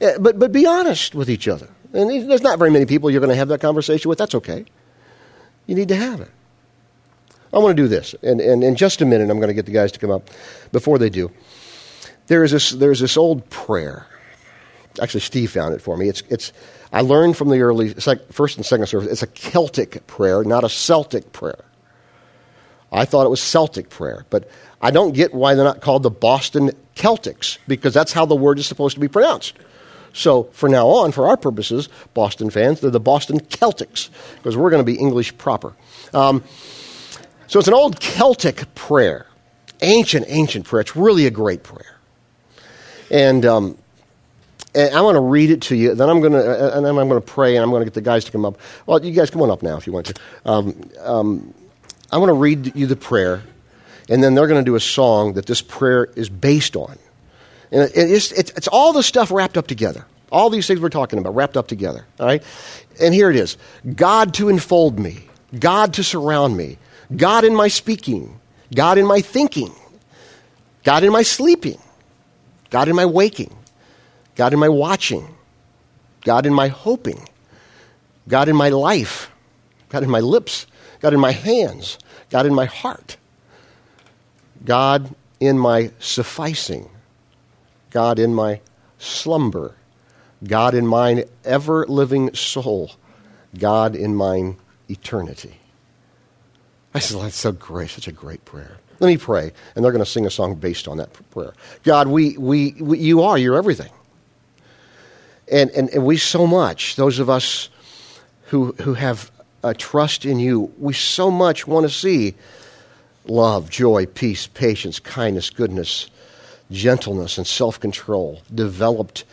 eh, 0.00 0.16
but 0.20 0.38
but 0.38 0.52
be 0.52 0.66
honest 0.66 1.14
with 1.14 1.30
each 1.30 1.48
other. 1.48 1.68
And 1.92 2.30
there's 2.30 2.42
not 2.42 2.58
very 2.58 2.70
many 2.70 2.86
people 2.86 3.10
you're 3.10 3.20
going 3.20 3.30
to 3.30 3.36
have 3.36 3.48
that 3.48 3.60
conversation 3.60 4.08
with. 4.08 4.18
That's 4.18 4.34
okay. 4.36 4.64
You 5.66 5.74
need 5.74 5.88
to 5.88 5.96
have 5.96 6.20
it. 6.20 6.30
I 7.52 7.58
want 7.58 7.76
to 7.76 7.82
do 7.82 7.88
this. 7.88 8.14
And, 8.22 8.40
and 8.40 8.64
in 8.64 8.76
just 8.76 9.02
a 9.02 9.04
minute, 9.04 9.30
I'm 9.30 9.36
going 9.36 9.48
to 9.48 9.54
get 9.54 9.66
the 9.66 9.72
guys 9.72 9.92
to 9.92 9.98
come 9.98 10.10
up. 10.10 10.30
Before 10.72 10.98
they 10.98 11.10
do, 11.10 11.30
there 12.26 12.44
is 12.44 12.50
this, 12.50 12.70
there's 12.70 13.00
this 13.00 13.16
old 13.16 13.48
prayer. 13.50 14.06
Actually, 15.00 15.20
Steve 15.20 15.50
found 15.50 15.74
it 15.74 15.82
for 15.82 15.96
me. 15.96 16.08
It's, 16.08 16.22
it's, 16.30 16.52
I 16.92 17.02
learned 17.02 17.36
from 17.36 17.50
the 17.50 17.60
early 17.60 17.90
first 18.30 18.56
and 18.56 18.64
second 18.64 18.86
service, 18.86 19.10
it's 19.10 19.22
a 19.22 19.26
Celtic 19.26 20.06
prayer, 20.06 20.44
not 20.44 20.64
a 20.64 20.68
Celtic 20.68 21.32
prayer. 21.32 21.64
I 22.90 23.04
thought 23.06 23.24
it 23.24 23.30
was 23.30 23.42
Celtic 23.42 23.88
prayer, 23.88 24.26
but 24.28 24.50
I 24.80 24.90
don't 24.90 25.12
get 25.12 25.32
why 25.32 25.54
they're 25.54 25.64
not 25.64 25.80
called 25.80 26.02
the 26.02 26.10
Boston 26.10 26.72
Celtics, 26.94 27.56
because 27.66 27.94
that's 27.94 28.12
how 28.12 28.26
the 28.26 28.34
word 28.34 28.58
is 28.58 28.66
supposed 28.66 28.94
to 28.94 29.00
be 29.00 29.08
pronounced. 29.08 29.54
So, 30.12 30.44
for 30.52 30.68
now 30.68 30.86
on, 30.88 31.12
for 31.12 31.28
our 31.28 31.36
purposes, 31.36 31.88
Boston 32.12 32.50
fans, 32.50 32.80
they're 32.80 32.90
the 32.90 33.00
Boston 33.00 33.40
Celtics, 33.40 34.10
because 34.36 34.56
we're 34.56 34.70
going 34.70 34.84
to 34.84 34.92
be 34.92 34.98
English 34.98 35.36
proper. 35.38 35.74
Um, 36.12 36.42
so, 37.46 37.58
it's 37.58 37.68
an 37.68 37.74
old 37.74 37.98
Celtic 38.00 38.74
prayer, 38.74 39.26
ancient, 39.80 40.26
ancient 40.28 40.66
prayer. 40.66 40.82
It's 40.82 40.96
really 40.96 41.26
a 41.26 41.30
great 41.30 41.62
prayer. 41.62 41.98
And, 43.10 43.46
um, 43.46 43.78
and 44.74 44.94
I 44.94 45.00
want 45.02 45.16
to 45.16 45.20
read 45.20 45.50
it 45.50 45.62
to 45.62 45.76
you. 45.76 45.94
Then 45.94 46.08
I'm 46.08 46.20
going 46.20 46.32
to, 46.32 46.76
and 46.76 46.84
then 46.84 46.96
I'm 46.96 47.08
going 47.08 47.20
to 47.20 47.26
pray, 47.26 47.56
and 47.56 47.64
I'm 47.64 47.70
going 47.70 47.80
to 47.80 47.86
get 47.86 47.94
the 47.94 48.00
guys 48.00 48.24
to 48.24 48.32
come 48.32 48.44
up. 48.44 48.58
Well, 48.86 49.04
you 49.04 49.12
guys 49.12 49.30
come 49.30 49.42
on 49.42 49.50
up 49.50 49.62
now 49.62 49.76
if 49.76 49.86
you 49.86 49.92
want 49.92 50.06
to. 50.06 50.14
Um, 50.44 50.90
um, 51.00 51.54
I 52.10 52.18
want 52.18 52.30
to 52.30 52.34
read 52.34 52.74
you 52.76 52.86
the 52.86 52.96
prayer, 52.96 53.42
and 54.08 54.22
then 54.22 54.34
they're 54.34 54.46
going 54.46 54.62
to 54.62 54.68
do 54.68 54.74
a 54.74 54.80
song 54.80 55.34
that 55.34 55.46
this 55.46 55.62
prayer 55.62 56.08
is 56.16 56.28
based 56.28 56.76
on. 56.76 56.98
And 57.72 57.90
it's, 57.94 58.30
it's, 58.32 58.50
it's 58.50 58.68
all 58.68 58.92
the 58.92 59.02
stuff 59.02 59.30
wrapped 59.30 59.56
up 59.56 59.66
together. 59.66 60.04
All 60.30 60.50
these 60.50 60.66
things 60.66 60.80
we're 60.80 60.90
talking 60.90 61.18
about 61.18 61.34
wrapped 61.34 61.56
up 61.56 61.68
together. 61.68 62.06
All 62.20 62.26
right? 62.26 62.42
And 63.00 63.14
here 63.14 63.30
it 63.30 63.36
is 63.36 63.56
God 63.94 64.34
to 64.34 64.48
enfold 64.48 64.98
me, 64.98 65.24
God 65.58 65.94
to 65.94 66.04
surround 66.04 66.56
me, 66.56 66.78
God 67.16 67.44
in 67.44 67.54
my 67.54 67.68
speaking, 67.68 68.38
God 68.74 68.98
in 68.98 69.06
my 69.06 69.20
thinking, 69.20 69.72
God 70.84 71.02
in 71.02 71.12
my 71.12 71.22
sleeping, 71.22 71.78
God 72.70 72.88
in 72.88 72.96
my 72.96 73.06
waking, 73.06 73.54
God 74.34 74.52
in 74.52 74.58
my 74.58 74.68
watching, 74.68 75.34
God 76.22 76.46
in 76.46 76.52
my 76.52 76.68
hoping, 76.68 77.28
God 78.28 78.48
in 78.48 78.56
my 78.56 78.68
life, 78.68 79.30
God 79.88 80.02
in 80.02 80.10
my 80.10 80.20
lips, 80.20 80.66
God 81.00 81.14
in 81.14 81.20
my 81.20 81.32
hands, 81.32 81.98
God 82.30 82.46
in 82.46 82.54
my 82.54 82.66
heart, 82.66 83.16
God 84.64 85.14
in 85.40 85.58
my 85.58 85.90
sufficing, 85.98 86.88
God 87.92 88.18
in 88.18 88.34
my 88.34 88.60
slumber, 88.98 89.76
God 90.44 90.74
in 90.74 90.86
mine 90.86 91.24
ever 91.44 91.86
living 91.86 92.34
soul, 92.34 92.92
God 93.58 93.94
in 93.94 94.14
mine 94.14 94.56
eternity. 94.88 95.58
I 96.94 96.98
said, 96.98 97.20
that's 97.20 97.36
so 97.36 97.52
great, 97.52 97.90
such 97.90 98.08
a 98.08 98.12
great 98.12 98.44
prayer. 98.44 98.78
Let 98.98 99.08
me 99.08 99.16
pray, 99.18 99.52
and 99.74 99.84
they're 99.84 99.92
going 99.92 100.04
to 100.04 100.10
sing 100.10 100.26
a 100.26 100.30
song 100.30 100.54
based 100.54 100.88
on 100.88 100.96
that 100.98 101.12
prayer. 101.30 101.52
God, 101.82 102.08
we, 102.08 102.36
we, 102.38 102.72
we 102.80 102.98
you 102.98 103.22
are, 103.22 103.36
you're 103.36 103.56
everything. 103.56 103.90
And, 105.50 105.70
and, 105.70 105.90
and 105.90 106.04
we 106.04 106.16
so 106.16 106.46
much, 106.46 106.96
those 106.96 107.18
of 107.18 107.28
us 107.28 107.68
who, 108.46 108.72
who 108.80 108.94
have 108.94 109.30
a 109.62 109.74
trust 109.74 110.24
in 110.24 110.38
you, 110.38 110.72
we 110.78 110.92
so 110.92 111.30
much 111.30 111.66
want 111.66 111.84
to 111.84 111.90
see 111.90 112.34
love, 113.26 113.68
joy, 113.70 114.06
peace, 114.06 114.46
patience, 114.46 114.98
kindness, 114.98 115.50
goodness, 115.50 116.08
gentleness 116.72 117.38
and 117.38 117.46
self 117.46 117.78
control 117.78 118.42
developed 118.52 119.24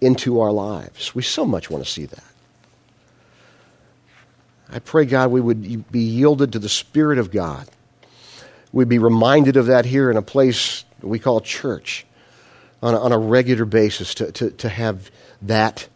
into 0.00 0.40
our 0.40 0.52
lives. 0.52 1.14
We 1.14 1.22
so 1.22 1.44
much 1.44 1.70
want 1.70 1.84
to 1.84 1.90
see 1.90 2.06
that. 2.06 2.24
I 4.70 4.80
pray, 4.80 5.06
God, 5.06 5.30
we 5.30 5.40
would 5.40 5.90
be 5.90 6.00
yielded 6.00 6.52
to 6.52 6.58
the 6.58 6.68
Spirit 6.68 7.18
of 7.18 7.30
God. 7.30 7.66
We'd 8.70 8.88
be 8.88 8.98
reminded 8.98 9.56
of 9.56 9.66
that 9.66 9.86
here 9.86 10.10
in 10.10 10.18
a 10.18 10.22
place 10.22 10.84
we 11.00 11.18
call 11.18 11.40
church 11.40 12.04
on 12.82 12.92
a, 12.92 13.00
on 13.00 13.12
a 13.12 13.18
regular 13.18 13.64
basis 13.64 14.14
to, 14.14 14.30
to, 14.32 14.50
to 14.50 14.68
have 14.68 15.10
that 15.42 15.88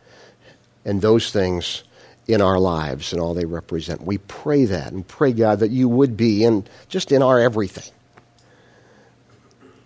and 0.85 1.03
those 1.03 1.31
things 1.31 1.85
in 2.27 2.41
our 2.41 2.59
lives 2.59 3.12
and 3.12 3.21
all 3.21 3.35
they 3.35 3.45
represent. 3.45 4.03
We 4.03 4.19
pray 4.19 4.65
that 4.65 4.93
and 4.93 5.07
pray, 5.07 5.33
God, 5.33 5.59
that 5.59 5.71
you 5.71 5.88
would 5.88 6.17
be 6.17 6.45
in 6.45 6.67
just 6.88 7.12
in 7.12 7.23
our 7.23 7.38
everything. 7.38 7.93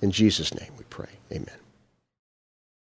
In 0.01 0.13
Jesus' 0.13 0.55
name. 0.55 0.76
Amen. 1.33 1.66